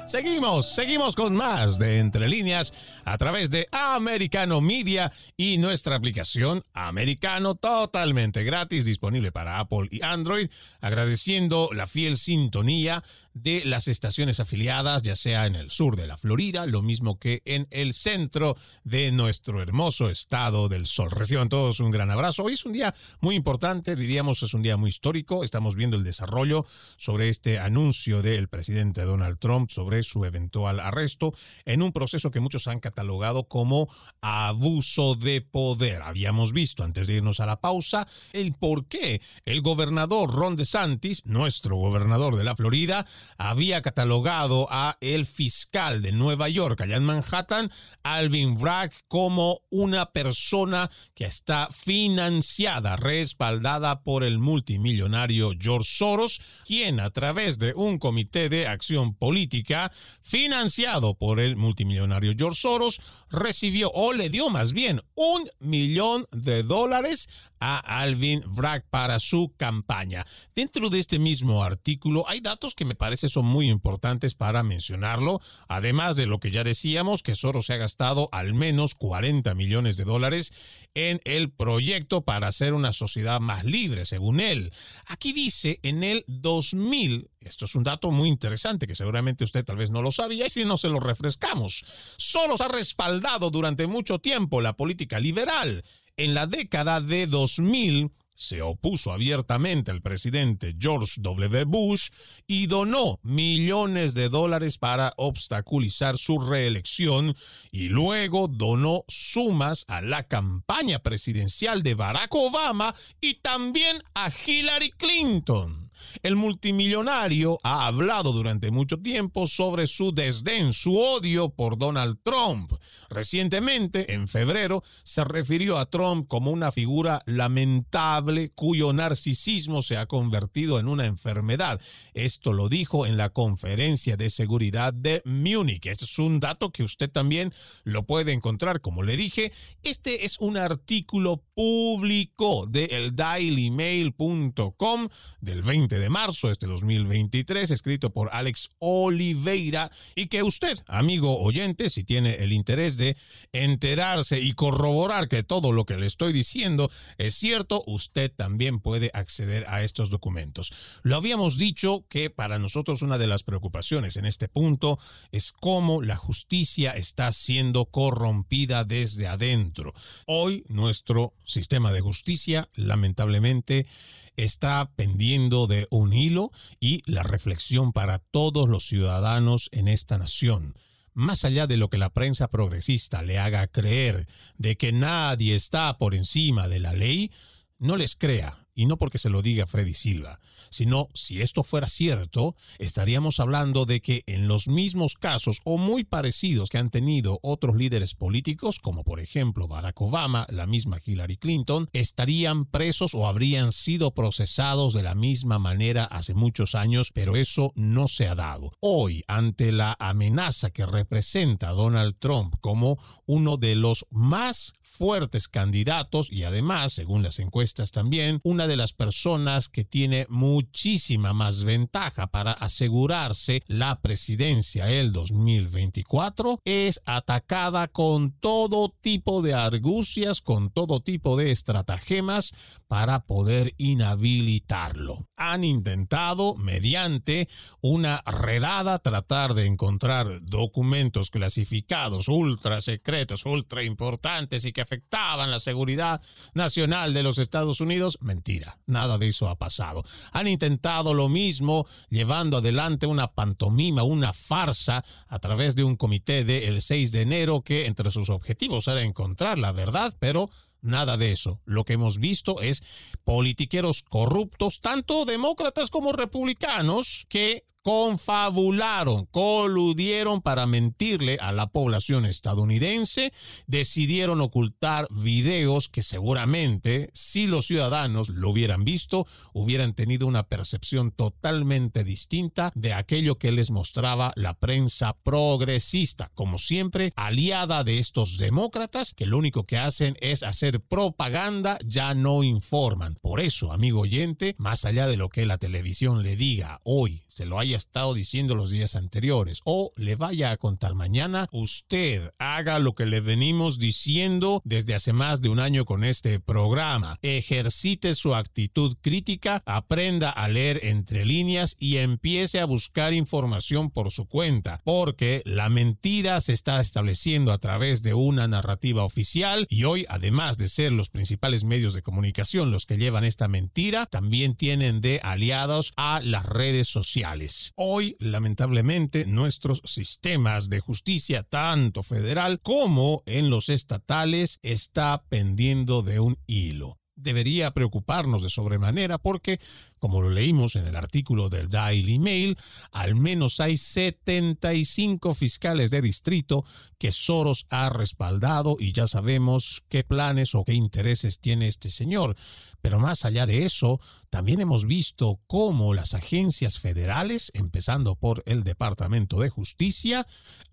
Seguimos, 0.08 0.74
seguimos 0.74 1.15
con 1.15 1.36
más 1.36 1.80
de 1.80 2.00
Entre 2.00 2.30
Líneas 2.30 2.74
a 3.04 3.17
través 3.17 3.52
de 3.52 3.67
Americano 3.74 4.62
Media 4.62 5.12
y 5.36 5.58
nuestra 5.58 5.98
aplicación 5.98 6.63
Americano 6.74 7.56
totalmente 7.56 8.46
gratis 8.46 8.86
disponible 8.86 9.34
para 9.34 9.60
Apple 9.60 9.89
y 9.91 10.02
Android, 10.02 10.48
agradeciendo 10.80 11.72
la 11.74 11.88
fiel 11.88 12.15
sintonía 12.15 13.04
de 13.41 13.63
las 13.65 13.88
estaciones 13.88 14.39
afiliadas, 14.39 15.02
ya 15.02 15.15
sea 15.15 15.45
en 15.45 15.56
el 15.56 15.71
sur 15.71 15.95
de 15.95 16.08
la 16.08 16.17
Florida, 16.17 16.65
lo 16.65 16.82
mismo 16.82 17.19
que 17.19 17.41
en 17.45 17.67
el 17.71 17.93
centro 17.93 18.56
de 18.84 19.12
nuestro 19.12 19.62
hermoso 19.62 20.10
estado 20.10 20.69
del 20.69 20.86
sol. 20.86 21.12
Reciban 21.12 21.50
todos 21.50 21.80
un 21.80 21.91
gran 21.91 22.12
abrazo. 22.12 22.43
Hoy 22.43 22.54
es 22.54 22.65
un 22.65 22.73
día 22.73 22.93
muy 23.21 23.36
importante, 23.36 23.95
diríamos 23.95 24.43
es 24.43 24.54
un 24.54 24.62
día 24.62 24.78
muy 24.78 24.89
histórico. 24.89 25.43
Estamos 25.43 25.76
viendo 25.76 25.97
el 25.97 26.04
desarrollo 26.04 26.65
sobre 26.97 27.30
este 27.30 27.60
anuncio 27.60 28.21
del 28.21 28.47
presidente 28.47 29.04
Donald 29.04 29.39
Trump 29.39 29.69
sobre 29.69 30.04
su 30.04 30.26
eventual 30.26 30.80
arresto 30.80 31.34
en 31.65 31.82
un 31.82 31.91
proceso 31.91 32.32
que 32.32 32.39
muchos 32.39 32.67
han 32.67 32.80
catalogado 32.80 33.47
como 33.47 33.88
abuso 34.21 35.15
de 35.15 35.41
poder. 35.41 36.02
Habíamos 36.02 36.54
visto 36.54 36.84
antes 36.84 37.08
de 37.08 37.15
irnos 37.15 37.39
a 37.39 37.45
la 37.45 37.62
pausa 37.62 38.08
el 38.34 38.54
por 38.54 38.88
qué 38.88 39.21
el 39.45 39.62
gobernador 39.62 40.34
Ron 40.34 40.56
DeSantis, 40.56 41.26
nuestro 41.26 41.76
gobernador 41.78 42.36
de 42.36 42.43
la 42.43 42.56
Florida, 42.56 43.06
había 43.38 43.82
catalogado 43.82 44.68
a 44.70 44.98
el 45.02 45.26
fiscal 45.26 46.02
de 46.02 46.12
Nueva 46.12 46.50
York, 46.50 46.82
allá 46.82 46.98
en 46.98 47.04
Manhattan, 47.04 47.72
Alvin 48.04 48.58
Bragg, 48.58 48.92
como 49.08 49.62
una 49.70 50.12
persona 50.12 50.90
que 51.16 51.26
está 51.26 51.70
financiada, 51.72 52.96
respaldada 52.96 54.04
por 54.04 54.24
el 54.24 54.40
multimillonario 54.40 55.52
George 55.60 55.90
Soros, 55.90 56.42
quien 56.66 57.00
a 57.00 57.10
través 57.10 57.60
de 57.60 57.74
un 57.74 57.98
comité 58.00 58.50
de 58.50 58.68
acción 58.68 59.16
política 59.16 59.92
financiado 60.22 61.16
por 61.16 61.40
el 61.40 61.56
multimillonario 61.56 62.34
George 62.38 62.62
Soros, 62.62 63.02
recibió 63.30 63.92
o 63.94 64.13
le 64.13 64.30
dio 64.30 64.50
más 64.50 64.74
bien 64.74 65.02
un 65.16 65.50
millón 65.60 66.26
de 66.32 66.63
dólares 66.63 67.30
a 67.60 67.80
Alvin 68.02 68.44
Bragg 68.48 68.86
para 68.90 69.19
su 69.19 69.54
campaña. 69.58 70.25
Dentro 70.56 70.90
de 70.90 71.00
este 71.00 71.19
mismo 71.19 71.63
artículo 71.63 72.28
hay 72.28 72.40
datos 72.40 72.75
que 72.75 72.86
me 72.86 72.96
son 73.18 73.46
muy 73.46 73.70
importantes 73.70 74.36
para 74.36 74.63
mencionarlo, 74.63 75.42
además 75.68 76.15
de 76.15 76.28
lo 76.28 76.40
que 76.40 76.52
ya 76.52 76.63
decíamos, 76.63 77.24
que 77.24 77.36
Soros 77.36 77.65
se 77.65 77.74
ha 77.74 77.78
gastado 77.78 78.30
al 78.32 78.54
menos 78.54 78.96
40 78.96 79.54
millones 79.56 79.98
de 79.98 80.04
dólares 80.04 80.54
en 80.94 81.20
el 81.26 81.52
proyecto 81.52 82.22
para 82.22 82.48
hacer 82.48 82.74
una 82.74 82.94
sociedad 82.94 83.40
más 83.40 83.65
libre, 83.65 84.06
según 84.06 84.40
él. 84.40 84.72
Aquí 85.08 85.34
dice 85.34 85.80
en 85.84 86.04
el 86.04 86.24
2000, 86.28 87.30
esto 87.42 87.65
es 87.65 87.76
un 87.76 87.84
dato 87.84 88.12
muy 88.12 88.30
interesante 88.30 88.88
que 88.88 88.96
seguramente 88.96 89.44
usted 89.44 89.65
tal 89.65 89.78
vez 89.78 89.90
no 89.90 90.02
lo 90.02 90.12
sabía 90.12 90.48
y 90.48 90.50
si 90.50 90.65
no 90.65 90.78
se 90.78 90.90
lo 90.90 91.00
refrescamos, 91.00 91.84
Soros 92.18 92.62
ha 92.62 92.68
respaldado 92.68 93.50
durante 93.50 93.88
mucho 93.88 94.20
tiempo 94.20 94.62
la 94.62 94.74
política 94.74 95.20
liberal. 95.20 95.84
En 96.18 96.34
la 96.34 96.48
década 96.48 97.00
de 97.00 97.28
2000, 97.28 98.12
se 98.38 98.62
opuso 98.62 99.12
abiertamente 99.12 99.92
al 99.92 100.02
presidente 100.02 100.75
George 100.79 101.15
W. 101.17 101.65
Bush 101.65 102.10
y 102.46 102.67
donó 102.67 103.19
millones 103.23 104.13
de 104.13 104.29
dólares 104.29 104.77
para 104.77 105.13
obstaculizar 105.17 106.17
su 106.17 106.40
reelección 106.40 107.35
y 107.71 107.90
luego 107.90 108.48
donó 108.48 109.04
sumas 109.08 109.85
a 109.88 110.02
la 110.02 110.27
campaña 110.27 111.00
presidencial 111.00 111.81
de 111.81 111.96
Barack 111.96 112.33
Obama 112.35 112.94
y 113.19 113.35
también 113.42 114.04
a 114.13 114.29
Hillary 114.29 114.92
Clinton. 114.92 115.87
El 116.23 116.35
multimillonario 116.35 117.60
ha 117.63 117.87
hablado 117.87 118.31
durante 118.31 118.71
mucho 118.71 119.00
tiempo 119.00 119.48
sobre 119.48 119.87
su 119.87 120.13
desdén, 120.13 120.73
su 120.73 120.98
odio 120.98 121.50
por 121.50 121.77
Donald 121.77 122.19
Trump. 122.23 122.71
Recientemente, 123.10 124.13
en 124.13 124.27
febrero, 124.27 124.83
se 125.04 125.23
refirió 125.23 125.77
a 125.77 125.89
Trump 125.89 126.27
como 126.27 126.52
una 126.52 126.71
figura 126.71 127.21
lamentable 127.25 128.50
cuyo 128.50 128.93
narcisismo 128.93 129.81
se 129.81 129.98
ha 129.98 130.06
convertido 130.06 130.79
en 130.79 130.87
una 130.87 131.06
enfermedad. 131.06 131.81
Esto 132.13 132.54
lo 132.54 132.69
dijo 132.69 133.06
en 133.06 133.17
la 133.17 133.29
conferencia 133.29 134.17
de 134.17 134.29
seguridad 134.29 134.93
de 134.93 135.21
Múnich. 135.25 135.85
Este 135.85 136.06
es 136.06 136.19
un 136.19 136.39
dato 136.39 136.71
que 136.71 136.83
usted 136.83 137.10
también 137.10 137.54
lo 137.83 138.06
puede 138.06 138.33
encontrar. 138.33 138.81
Como 138.81 139.04
le 139.04 139.17
dije, 139.17 139.52
este 139.83 140.25
es 140.25 140.39
un 140.39 140.58
artículo 140.58 141.43
público 141.58 142.65
de 142.69 142.85
eldailymail.com 142.85 145.10
del 145.41 145.63
20 145.63 145.97
de 145.97 146.08
marzo 146.08 146.45
de 146.47 146.53
este 146.53 146.67
2023, 146.67 147.71
escrito 147.71 148.12
por 148.12 148.29
Alex 148.31 148.69
Oliveira, 148.77 149.89
y 150.13 150.27
que 150.27 150.43
usted, 150.43 150.77
amigo 150.85 151.39
oyente, 151.39 151.89
si 151.89 152.03
tiene 152.03 152.35
el 152.43 152.53
interés 152.53 152.97
de 152.97 153.17
enterarse 153.53 154.39
y 154.39 154.53
corroborar 154.53 155.29
que 155.29 155.41
todo 155.41 155.71
lo 155.71 155.87
que 155.87 155.97
le 155.97 156.05
estoy 156.05 156.31
diciendo 156.31 156.91
es 157.17 157.33
cierto, 157.33 157.83
usted 157.87 158.31
también 158.31 158.79
puede 158.79 159.10
acceder 159.15 159.65
a 159.67 159.81
estos 159.81 160.12
documentos. 160.12 160.71
Lo 161.01 161.15
habíamos 161.15 161.58
dicho 161.58 162.05
que 162.08 162.29
para 162.29 162.60
nosotros 162.60 163.01
una 163.01 163.17
de 163.17 163.25
las 163.25 163.41
preocupaciones 163.41 164.15
en 164.17 164.25
este 164.25 164.47
punto 164.47 164.99
es 165.31 165.53
cómo 165.53 166.03
la 166.03 166.17
justicia 166.17 166.91
está 166.91 167.31
siendo 167.31 167.85
corrompida 167.85 168.83
desde 168.83 169.25
adentro. 169.25 169.95
Hoy 170.27 170.63
nuestro 170.69 171.33
sistema 171.48 171.91
de 171.91 172.02
justicia, 172.02 172.69
lamentablemente, 172.75 173.87
está 174.35 174.91
pendiendo 174.95 175.65
de 175.65 175.87
un 175.89 176.13
hilo 176.13 176.52
y 176.79 177.02
la 177.06 177.23
reflexión 177.23 177.93
para 177.93 178.19
todos 178.19 178.69
los 178.69 178.85
ciudadanos 178.85 179.69
en 179.71 179.87
esta 179.87 180.17
nación. 180.17 180.75
Más 181.13 181.45
allá 181.45 181.65
de 181.65 181.77
lo 181.77 181.89
que 181.89 181.98
la 181.98 182.13
prensa 182.13 182.50
progresista 182.50 183.23
le 183.23 183.39
haga 183.39 183.65
creer 183.67 184.27
de 184.58 184.77
que 184.77 184.91
nadie 184.91 185.56
está 185.56 185.98
por 185.98 186.13
encima 186.13 186.67
de 186.67 186.79
la 186.79 186.93
ley, 186.93 187.31
no 187.79 187.95
les 187.95 188.15
crea 188.15 188.67
y 188.78 188.86
no 188.86 188.98
porque 188.98 189.17
se 189.17 189.32
lo 189.32 189.42
diga 189.42 189.65
Freddy 189.65 189.96
Silva, 189.96 190.40
sino 190.69 191.10
si 191.15 191.42
esto 191.42 191.63
fuera 191.63 191.88
cierto, 191.88 192.56
estaríamos 192.78 193.40
hablando 193.40 193.86
de 193.86 194.02
que 194.02 194.23
en 194.28 194.48
los 194.48 194.67
mismos 194.67 195.15
casos 195.15 195.62
o 195.63 195.80
muy 195.80 196.04
parecidos 196.04 196.69
que 196.69 196.78
han 196.78 196.92
tenido 196.92 197.40
otros 197.42 197.75
líderes 197.75 198.13
políticos, 198.13 198.80
como 198.80 199.04
por 199.04 199.19
ejemplo 199.19 199.67
Barack 199.67 200.00
Obama, 200.00 200.46
la 200.52 200.67
misma 200.67 201.00
Hillary 201.04 201.38
Clinton, 201.38 201.90
estarían 201.92 202.65
presos 202.65 203.15
o 203.15 203.25
habrían 203.25 203.71
sido 203.71 204.13
procesados 204.13 204.94
de 204.94 205.02
la 205.02 205.15
misma 205.15 205.58
manera 205.58 206.04
hace 206.04 206.36
muchos 206.36 206.75
años, 206.75 207.10
pero 207.12 207.36
eso 207.36 207.71
no 207.73 208.08
se 208.08 208.28
ha 208.28 208.36
dado. 208.36 208.73
Hoy, 208.80 209.23
ante 209.28 209.71
la 209.71 209.98
amenaza 210.00 210.69
que 210.69 210.86
representa 210.86 211.71
Donald 211.71 212.15
Trump 212.19 212.54
como 212.62 213.00
uno 213.25 213.58
de 213.58 213.75
los 213.75 214.06
más 214.12 214.75
fuertes 214.98 215.48
candidatos 215.48 216.32
y 216.32 216.44
además, 216.44 216.94
según 216.94 217.21
las 217.21 217.40
encuestas 217.40 217.92
también, 217.92 218.40
una 218.44 218.67
de 218.68 218.78
las 218.78 218.94
personas 218.94 219.70
que 219.70 219.84
tiene 219.84 220.26
muchísima 220.30 221.34
más 221.34 221.63
ventaja 221.63 222.28
para 222.28 222.52
asegurarse 222.52 223.62
la 223.68 224.02
presidencia 224.02 224.90
el 224.92 225.12
2024 225.12 226.60
es 226.65 227.02
atacada 227.06 227.88
con 227.88 228.32
todo 228.32 228.94
tipo 229.02 229.42
de 229.42 229.54
argucias, 229.54 230.42
con 230.42 230.72
todo 230.72 231.02
tipo 231.02 231.38
de 231.38 231.52
estratagemas 231.52 232.54
para 232.88 233.26
poder 233.26 233.74
inhabilitarlo. 233.78 235.28
Han 235.36 235.63
intentado 235.63 236.56
mediante 236.56 237.48
una 237.82 238.22
redada 238.26 239.00
tratar 239.00 239.54
de 239.54 239.65
encontrar 239.65 240.28
documentos 240.44 241.30
clasificados 241.30 242.28
ultra 242.28 242.82
secretos, 242.82 243.46
ultra 243.46 243.84
importantes 243.84 244.65
y 244.65 244.72
que 244.72 244.82
afectaban 244.82 245.52
la 245.52 245.60
seguridad 245.60 246.22
nacional 246.54 247.13
de 247.13 247.24
los 247.24 247.38
Estados 247.38 247.82
Unidos. 247.82 248.18
Mentira, 248.22 248.56
nada 248.85 249.17
de 249.17 249.27
eso 249.27 249.49
ha 249.49 249.58
pasado. 249.58 250.03
Han 250.31 250.47
intentado 250.47 251.13
lo 251.13 251.29
mismo 251.29 251.85
llevando 252.10 252.58
adelante 252.58 253.08
una 253.08 253.31
pantomima, 253.33 254.03
una 254.03 254.33
farsa 254.33 255.03
a 255.27 255.39
través 255.39 255.75
de 255.75 255.83
un 255.83 255.95
comité 255.95 256.43
del 256.43 256.81
6 256.81 257.12
de 257.12 257.21
enero 257.21 257.62
que 257.62 257.85
entre 257.85 258.12
sus 258.12 258.29
objetivos 258.29 258.87
era 258.87 259.01
encontrar 259.01 259.58
la 259.58 259.71
verdad, 259.71 260.13
pero 260.19 260.49
Nada 260.82 261.17
de 261.17 261.32
eso. 261.32 261.60
Lo 261.65 261.84
que 261.84 261.94
hemos 261.94 262.19
visto 262.19 262.62
es 262.62 262.84
politiqueros 263.23 264.04
corruptos, 264.04 264.82
tanto 264.82 265.25
demócratas 265.25 265.90
como 265.90 266.13
republicanos, 266.13 267.25
que 267.30 267.65
confabularon, 267.88 269.28
coludieron 269.28 270.42
para 270.42 270.65
mentirle 270.65 271.38
a 271.40 271.54
la 271.54 271.67
población 271.67 272.25
estadounidense, 272.25 273.32
decidieron 273.65 274.42
ocultar 274.42 275.08
videos 275.10 275.88
que 275.88 276.04
seguramente 276.04 277.10
si 277.13 277.48
los 277.48 277.67
ciudadanos 277.67 278.28
lo 278.28 278.50
hubieran 278.50 278.84
visto, 278.84 279.25
hubieran 279.54 279.94
tenido 279.94 280.28
una 280.28 280.44
percepción 280.44 281.12
totalmente 281.12 282.04
distinta 282.04 282.73
de 282.75 282.94
aquello 282.94 283.38
que 283.38 283.54
les 283.54 283.71
mostraba 283.71 284.34
la 284.36 284.54
prensa 284.54 285.15
progresista, 285.23 286.30
como 286.36 286.58
siempre 286.58 287.13
aliada 287.15 287.86
de 287.86 288.00
estos 288.00 288.38
demócratas 288.38 289.13
que 289.13 289.28
lo 289.28 289.38
único 289.38 289.63
que 289.63 289.78
hacen 289.78 290.17
es 290.19 290.44
hacer 290.44 290.67
propaganda, 290.74 291.78
ya 291.86 292.13
no 292.13 292.44
informan. 292.44 293.15
Por 293.22 293.40
eso, 293.40 293.72
amigo 293.72 294.02
oyente, 294.02 294.56
más 294.58 294.86
allá 294.86 295.08
de 295.08 295.18
lo 295.18 295.30
que 295.30 295.46
la 295.46 295.58
televisión 295.58 296.24
le 296.24 296.36
diga 296.36 296.80
hoy, 296.84 297.24
se 297.38 297.46
lo 297.46 297.60
haya 297.60 297.77
estado 297.77 298.15
diciendo 298.15 298.56
los 298.56 298.71
días 298.71 298.96
anteriores 298.96 299.62
o 299.63 299.94
le 299.96 300.15
vaya 300.15 300.50
a 300.50 300.58
contar 300.58 300.96
mañana, 300.96 301.48
usted 301.52 302.31
haga 302.40 302.79
lo 302.79 302.96
que 302.96 303.06
le 303.06 303.21
venimos 303.21 303.77
diciendo 303.77 304.60
desde 304.65 304.96
hace 304.96 305.13
más 305.13 305.40
de 305.40 305.50
un 305.50 305.60
año 305.60 305.85
con 305.85 306.04
este 306.04 306.40
programa. 306.40 307.19
Ejercite 307.21 308.15
su 308.15 308.33
actitud 308.33 308.98
crítica, 309.02 309.62
aprenda 309.67 310.31
a 310.31 310.48
leer 310.48 310.79
entre 310.81 311.25
líneas 311.25 311.75
y 311.79 311.98
empiece 311.98 312.60
a 312.60 312.65
buscar 312.65 313.13
información 313.13 313.92
por 313.92 314.10
su 314.10 314.25
cuenta, 314.25 314.81
porque 314.83 315.44
la 315.46 315.69
mentira 315.69 316.42
se 316.42 316.54
está 316.54 316.81
estableciendo 316.81 317.52
a 317.52 317.60
través 317.60 318.02
de 318.02 318.15
una 318.15 318.48
narrativa 318.48 319.04
oficial 319.04 319.67
y 319.69 319.83
hoy, 319.83 320.08
además 320.10 320.58
de 320.58 320.69
ser 320.69 320.92
los 320.92 321.12
principales 321.12 321.65
medios 321.65 321.94
de 321.94 322.02
comunicación 322.02 322.71
los 322.71 322.88
que 322.88 322.98
llevan 322.98 323.25
esta 323.25 323.48
mentira, 323.48 324.08
también 324.08 324.56
tienen 324.56 325.02
de 325.02 325.19
aliados 325.21 325.94
a 325.98 326.19
las 326.23 326.44
redes 326.44 326.88
sociales 326.88 327.27
Hoy, 327.75 328.15
lamentablemente, 328.19 329.25
nuestros 329.25 329.82
sistemas 329.84 330.69
de 330.69 330.80
justicia, 330.80 331.44
tanto 331.44 332.04
federal 332.04 332.62
como 332.62 333.23
en 333.25 333.50
los 333.50 333.69
estatales, 333.69 334.60
está 334.62 335.23
pendiendo 335.30 336.04
de 336.04 336.19
un 336.19 336.38
hilo 336.48 336.98
debería 337.18 337.72
preocuparnos 337.72 338.42
de 338.42 338.50
sobremanera 338.50 339.18
porque, 339.18 339.60
como 340.00 340.22
lo 340.22 340.30
leímos 340.30 340.76
en 340.76 340.88
el 340.88 340.96
artículo 340.96 341.50
del 341.50 341.68
Daily 341.68 342.20
Mail, 342.20 342.58
al 342.92 343.15
menos 343.15 343.60
hay 343.60 343.76
75 343.76 345.34
fiscales 345.34 345.92
de 345.92 346.02
distrito 346.02 346.63
que 346.98 347.12
Soros 347.12 347.65
ha 347.70 347.90
respaldado 347.90 348.78
y 348.80 348.94
ya 348.94 349.08
sabemos 349.08 349.84
qué 349.90 350.04
planes 350.04 350.56
o 350.56 350.63
qué 350.63 350.74
intereses 350.74 351.40
tiene 351.40 351.68
este 351.68 351.90
señor. 351.90 352.36
Pero 352.82 353.00
más 353.00 353.26
allá 353.26 353.46
de 353.46 353.65
eso, 353.65 354.00
también 354.30 354.62
hemos 354.62 354.86
visto 354.86 355.42
cómo 355.48 355.94
las 355.94 356.13
agencias 356.13 356.80
federales, 356.80 357.52
empezando 357.54 358.15
por 358.15 358.44
el 358.46 358.63
Departamento 358.63 359.40
de 359.40 359.50
Justicia, 359.50 360.26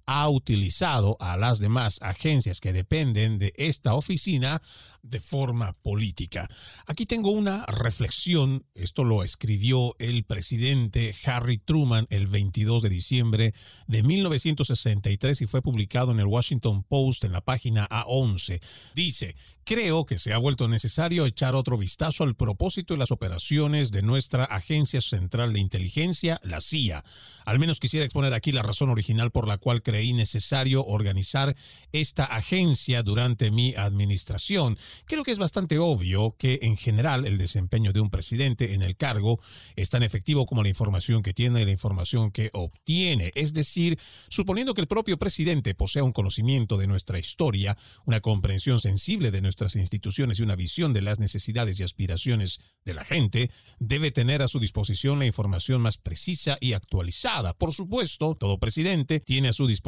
ha 0.06 0.28
utilizado 0.28 1.16
a 1.20 1.36
las 1.36 1.58
demás 1.58 1.98
agencias 2.02 2.60
que 2.60 2.72
dependen 2.72 3.38
de 3.38 3.52
esta 3.56 3.94
oficina 3.94 4.60
de 5.02 5.20
forma 5.20 5.74
política. 5.82 6.48
Aquí 6.86 7.06
tengo 7.06 7.30
una 7.30 7.64
reflexión, 7.66 8.66
esto 8.74 9.04
lo 9.04 9.22
escribió 9.22 9.94
el 9.98 10.24
presidente 10.24 11.14
Harry 11.24 11.58
Truman 11.58 12.06
el 12.10 12.26
22 12.26 12.82
de 12.82 12.88
diciembre 12.88 13.54
de 13.86 14.02
1963 14.02 15.42
y 15.42 15.46
fue 15.46 15.62
publicado 15.62 16.12
en 16.12 16.20
el 16.20 16.26
Washington 16.26 16.82
Post 16.84 17.24
en 17.24 17.32
la 17.32 17.42
página 17.42 17.86
A11. 17.88 18.60
Dice, 18.94 19.36
creo 19.64 20.06
que 20.06 20.18
se 20.18 20.32
ha 20.32 20.38
vuelto 20.38 20.68
necesario 20.68 21.26
echar 21.26 21.54
otro 21.54 21.76
vistazo 21.76 22.24
al 22.24 22.34
propósito 22.34 22.94
y 22.94 22.96
las 22.96 23.10
operaciones 23.10 23.90
de 23.90 24.02
nuestra 24.02 24.44
Agencia 24.44 25.00
Central 25.00 25.52
de 25.52 25.60
Inteligencia, 25.60 26.40
la 26.42 26.60
CIA. 26.60 27.04
Al 27.44 27.58
menos 27.58 27.80
quisiera 27.80 28.06
exponer 28.06 28.32
aquí 28.32 28.52
la 28.52 28.62
razón 28.62 28.90
original 28.90 29.30
por 29.30 29.48
la 29.48 29.58
cual 29.58 29.82
creí 29.94 30.12
necesario 30.12 30.84
organizar 30.84 31.54
esta 31.92 32.24
agencia 32.24 33.04
durante 33.04 33.52
mi 33.52 33.74
administración. 33.76 34.76
Creo 35.04 35.22
que 35.22 35.30
es 35.30 35.38
bastante 35.38 35.78
obvio 35.78 36.34
que 36.36 36.58
en 36.62 36.76
general 36.76 37.24
el 37.26 37.38
desempeño 37.38 37.92
de 37.92 38.00
un 38.00 38.10
presidente 38.10 38.74
en 38.74 38.82
el 38.82 38.96
cargo 38.96 39.38
es 39.76 39.90
tan 39.90 40.02
efectivo 40.02 40.46
como 40.46 40.64
la 40.64 40.68
información 40.68 41.22
que 41.22 41.32
tiene 41.32 41.62
y 41.62 41.64
la 41.64 41.70
información 41.70 42.32
que 42.32 42.50
obtiene. 42.54 43.30
Es 43.36 43.54
decir, 43.54 43.96
suponiendo 44.28 44.74
que 44.74 44.80
el 44.80 44.88
propio 44.88 45.16
presidente 45.16 45.76
posea 45.76 46.02
un 46.02 46.12
conocimiento 46.12 46.76
de 46.76 46.88
nuestra 46.88 47.20
historia, 47.20 47.78
una 48.04 48.18
comprensión 48.18 48.80
sensible 48.80 49.30
de 49.30 49.42
nuestras 49.42 49.76
instituciones 49.76 50.40
y 50.40 50.42
una 50.42 50.56
visión 50.56 50.92
de 50.92 51.02
las 51.02 51.20
necesidades 51.20 51.78
y 51.78 51.84
aspiraciones 51.84 52.58
de 52.84 52.94
la 52.94 53.04
gente, 53.04 53.48
debe 53.78 54.10
tener 54.10 54.42
a 54.42 54.48
su 54.48 54.58
disposición 54.58 55.20
la 55.20 55.26
información 55.26 55.82
más 55.82 55.98
precisa 55.98 56.58
y 56.60 56.72
actualizada. 56.72 57.56
Por 57.56 57.72
supuesto, 57.72 58.34
todo 58.34 58.58
presidente 58.58 59.20
tiene 59.20 59.50
a 59.50 59.52
su 59.52 59.68
disposición 59.68 59.83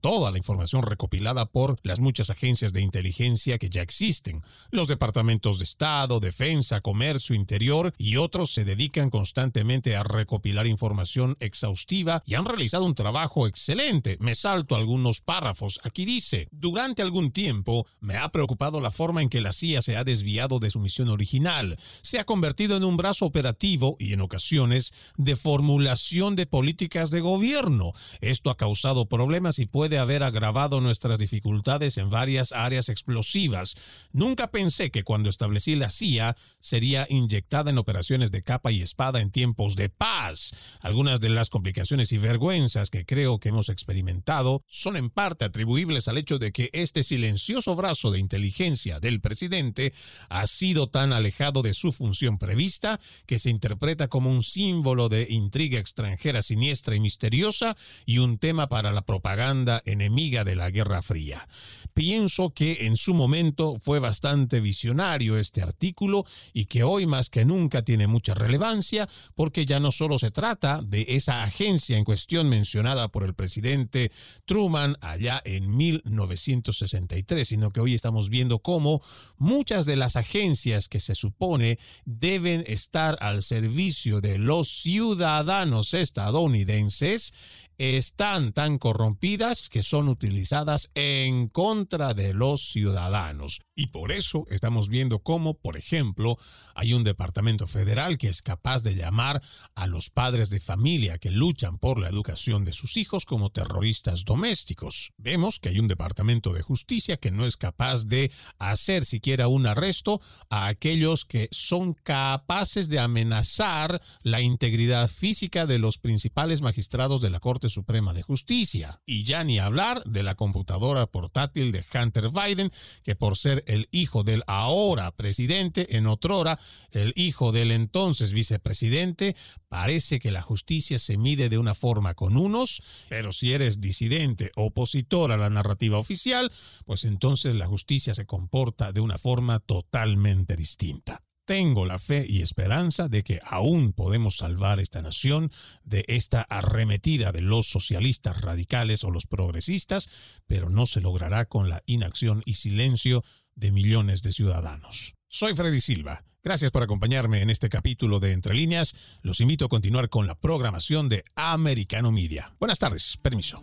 toda 0.00 0.30
la 0.30 0.38
información 0.38 0.82
recopilada 0.82 1.46
por 1.46 1.78
las 1.82 2.00
muchas 2.00 2.30
agencias 2.30 2.72
de 2.72 2.80
inteligencia 2.80 3.58
que 3.58 3.70
ya 3.70 3.82
existen. 3.82 4.42
Los 4.70 4.88
departamentos 4.88 5.58
de 5.58 5.64
Estado, 5.64 6.20
Defensa, 6.20 6.80
Comercio, 6.80 7.34
Interior 7.34 7.92
y 7.96 8.16
otros 8.16 8.50
se 8.50 8.64
dedican 8.64 9.10
constantemente 9.10 9.96
a 9.96 10.02
recopilar 10.02 10.66
información 10.66 11.36
exhaustiva 11.40 12.22
y 12.26 12.34
han 12.34 12.44
realizado 12.44 12.84
un 12.84 12.94
trabajo 12.94 13.46
excelente. 13.46 14.16
Me 14.20 14.34
salto 14.34 14.74
algunos 14.74 15.20
párrafos. 15.20 15.80
Aquí 15.84 16.04
dice, 16.04 16.48
durante 16.50 17.02
algún 17.02 17.30
tiempo 17.30 17.86
me 18.00 18.16
ha 18.16 18.30
preocupado 18.30 18.80
la 18.80 18.90
forma 18.90 19.22
en 19.22 19.28
que 19.28 19.40
la 19.40 19.52
CIA 19.52 19.82
se 19.82 19.96
ha 19.96 20.04
desviado 20.04 20.58
de 20.58 20.70
su 20.70 20.80
misión 20.80 21.08
original. 21.08 21.78
Se 22.02 22.18
ha 22.18 22.24
convertido 22.24 22.76
en 22.76 22.84
un 22.84 22.96
brazo 22.96 23.26
operativo 23.26 23.96
y 23.98 24.12
en 24.12 24.20
ocasiones 24.20 24.92
de 25.16 25.36
formulación 25.36 26.36
de 26.36 26.46
políticas 26.46 27.10
de 27.10 27.20
gobierno. 27.20 27.92
Esto 28.20 28.50
ha 28.50 28.56
causado 28.56 29.06
problemas 29.36 29.58
y 29.58 29.66
puede 29.66 29.98
haber 29.98 30.22
agravado 30.22 30.80
nuestras 30.80 31.18
dificultades 31.18 31.98
en 31.98 32.08
varias 32.08 32.52
áreas 32.52 32.88
explosivas. 32.88 33.76
Nunca 34.10 34.50
pensé 34.50 34.90
que 34.90 35.04
cuando 35.04 35.28
establecí 35.28 35.76
la 35.76 35.90
CIA 35.90 36.34
sería 36.58 37.06
inyectada 37.10 37.70
en 37.70 37.76
operaciones 37.76 38.30
de 38.30 38.42
capa 38.42 38.72
y 38.72 38.80
espada 38.80 39.20
en 39.20 39.30
tiempos 39.30 39.76
de 39.76 39.90
paz. 39.90 40.52
Algunas 40.80 41.20
de 41.20 41.28
las 41.28 41.50
complicaciones 41.50 42.12
y 42.12 42.18
vergüenzas 42.18 42.88
que 42.88 43.04
creo 43.04 43.38
que 43.38 43.50
hemos 43.50 43.68
experimentado 43.68 44.62
son 44.68 44.96
en 44.96 45.10
parte 45.10 45.44
atribuibles 45.44 46.08
al 46.08 46.16
hecho 46.16 46.38
de 46.38 46.50
que 46.50 46.70
este 46.72 47.02
silencioso 47.02 47.76
brazo 47.76 48.10
de 48.10 48.20
inteligencia 48.20 49.00
del 49.00 49.20
presidente 49.20 49.92
ha 50.30 50.46
sido 50.46 50.88
tan 50.88 51.12
alejado 51.12 51.60
de 51.60 51.74
su 51.74 51.92
función 51.92 52.38
prevista 52.38 52.98
que 53.26 53.38
se 53.38 53.50
interpreta 53.50 54.08
como 54.08 54.30
un 54.30 54.42
símbolo 54.42 55.10
de 55.10 55.26
intriga 55.28 55.78
extranjera 55.78 56.40
siniestra 56.40 56.96
y 56.96 57.00
misteriosa 57.00 57.76
y 58.06 58.16
un 58.16 58.38
tema 58.38 58.70
para 58.70 58.92
la 58.92 59.02
propaganda 59.02 59.25
propaganda 59.26 59.82
enemiga 59.86 60.44
de 60.44 60.54
la 60.54 60.70
Guerra 60.70 61.02
Fría. 61.02 61.48
Pienso 61.94 62.50
que 62.50 62.86
en 62.86 62.96
su 62.96 63.12
momento 63.12 63.76
fue 63.80 63.98
bastante 63.98 64.60
visionario 64.60 65.36
este 65.36 65.62
artículo 65.62 66.24
y 66.52 66.66
que 66.66 66.84
hoy 66.84 67.06
más 67.06 67.28
que 67.28 67.44
nunca 67.44 67.82
tiene 67.82 68.06
mucha 68.06 68.34
relevancia 68.34 69.08
porque 69.34 69.66
ya 69.66 69.80
no 69.80 69.90
solo 69.90 70.20
se 70.20 70.30
trata 70.30 70.80
de 70.80 71.06
esa 71.08 71.42
agencia 71.42 71.96
en 71.96 72.04
cuestión 72.04 72.48
mencionada 72.48 73.08
por 73.08 73.24
el 73.24 73.34
presidente 73.34 74.12
Truman 74.44 74.96
allá 75.00 75.42
en 75.44 75.76
1963, 75.76 77.48
sino 77.48 77.72
que 77.72 77.80
hoy 77.80 77.94
estamos 77.94 78.30
viendo 78.30 78.60
cómo 78.60 79.02
muchas 79.38 79.86
de 79.86 79.96
las 79.96 80.14
agencias 80.14 80.88
que 80.88 81.00
se 81.00 81.16
supone 81.16 81.80
deben 82.04 82.62
estar 82.68 83.18
al 83.20 83.42
servicio 83.42 84.20
de 84.20 84.38
los 84.38 84.68
ciudadanos 84.68 85.94
estadounidenses 85.94 87.32
están 87.78 88.52
tan 88.52 88.78
corrompidas 88.78 89.68
que 89.68 89.82
son 89.82 90.08
utilizadas 90.08 90.90
en 90.94 91.48
contra 91.48 92.14
de 92.14 92.34
los 92.34 92.70
ciudadanos. 92.70 93.60
Y 93.78 93.88
por 93.88 94.10
eso 94.10 94.46
estamos 94.48 94.88
viendo 94.88 95.18
cómo, 95.18 95.52
por 95.52 95.76
ejemplo, 95.76 96.38
hay 96.74 96.94
un 96.94 97.04
departamento 97.04 97.66
federal 97.66 98.16
que 98.16 98.28
es 98.28 98.40
capaz 98.40 98.82
de 98.82 98.94
llamar 98.94 99.42
a 99.74 99.86
los 99.86 100.08
padres 100.08 100.48
de 100.48 100.60
familia 100.60 101.18
que 101.18 101.30
luchan 101.30 101.76
por 101.76 102.00
la 102.00 102.08
educación 102.08 102.64
de 102.64 102.72
sus 102.72 102.96
hijos 102.96 103.26
como 103.26 103.50
terroristas 103.50 104.24
domésticos. 104.24 105.12
Vemos 105.18 105.60
que 105.60 105.68
hay 105.68 105.78
un 105.78 105.88
departamento 105.88 106.54
de 106.54 106.62
justicia 106.62 107.18
que 107.18 107.30
no 107.30 107.44
es 107.44 107.58
capaz 107.58 108.06
de 108.06 108.32
hacer 108.58 109.04
siquiera 109.04 109.46
un 109.48 109.66
arresto 109.66 110.22
a 110.48 110.68
aquellos 110.68 111.26
que 111.26 111.48
son 111.50 111.92
capaces 111.92 112.88
de 112.88 112.98
amenazar 112.98 114.00
la 114.22 114.40
integridad 114.40 115.08
física 115.08 115.66
de 115.66 115.78
los 115.78 115.98
principales 115.98 116.62
magistrados 116.62 117.20
de 117.20 117.28
la 117.28 117.40
Corte 117.40 117.68
Suprema 117.68 118.14
de 118.14 118.22
Justicia. 118.22 119.02
Y 119.04 119.24
ya 119.24 119.44
ni 119.44 119.58
hablar 119.58 120.02
de 120.04 120.22
la 120.22 120.34
computadora 120.34 121.06
portátil 121.08 121.72
de 121.72 121.84
Hunter 121.92 122.30
Biden, 122.30 122.72
que 123.02 123.16
por 123.16 123.36
ser 123.36 123.65
el 123.66 123.88
hijo 123.90 124.24
del 124.24 124.42
ahora 124.46 125.10
presidente, 125.12 125.96
en 125.96 126.06
otrora 126.06 126.58
el 126.90 127.12
hijo 127.16 127.52
del 127.52 127.70
entonces 127.70 128.32
vicepresidente, 128.32 129.36
parece 129.68 130.18
que 130.18 130.30
la 130.30 130.42
justicia 130.42 130.98
se 130.98 131.18
mide 131.18 131.48
de 131.48 131.58
una 131.58 131.74
forma 131.74 132.14
con 132.14 132.36
unos, 132.36 132.82
pero 133.08 133.32
si 133.32 133.52
eres 133.52 133.80
disidente, 133.80 134.52
opositor 134.56 135.32
a 135.32 135.36
la 135.36 135.50
narrativa 135.50 135.98
oficial, 135.98 136.50
pues 136.84 137.04
entonces 137.04 137.54
la 137.54 137.66
justicia 137.66 138.14
se 138.14 138.26
comporta 138.26 138.92
de 138.92 139.00
una 139.00 139.18
forma 139.18 139.60
totalmente 139.60 140.56
distinta. 140.56 141.22
Tengo 141.46 141.86
la 141.86 142.00
fe 142.00 142.26
y 142.28 142.42
esperanza 142.42 143.08
de 143.08 143.22
que 143.22 143.40
aún 143.44 143.92
podemos 143.92 144.36
salvar 144.36 144.80
esta 144.80 145.00
nación 145.00 145.52
de 145.84 146.04
esta 146.08 146.42
arremetida 146.42 147.30
de 147.30 147.40
los 147.40 147.68
socialistas 147.68 148.40
radicales 148.40 149.04
o 149.04 149.12
los 149.12 149.28
progresistas, 149.28 150.08
pero 150.48 150.68
no 150.70 150.86
se 150.86 151.00
logrará 151.00 151.44
con 151.44 151.68
la 151.68 151.84
inacción 151.86 152.42
y 152.44 152.54
silencio 152.54 153.22
de 153.54 153.70
millones 153.70 154.22
de 154.22 154.32
ciudadanos. 154.32 155.14
Soy 155.28 155.54
Freddy 155.54 155.80
Silva. 155.80 156.24
Gracias 156.42 156.72
por 156.72 156.82
acompañarme 156.82 157.40
en 157.42 157.50
este 157.50 157.68
capítulo 157.68 158.18
de 158.18 158.32
Entre 158.32 158.52
líneas. 158.52 158.94
Los 159.22 159.40
invito 159.40 159.66
a 159.66 159.68
continuar 159.68 160.08
con 160.08 160.26
la 160.26 160.34
programación 160.34 161.08
de 161.08 161.24
Americano 161.36 162.10
Media. 162.10 162.56
Buenas 162.58 162.80
tardes. 162.80 163.18
Permiso. 163.22 163.62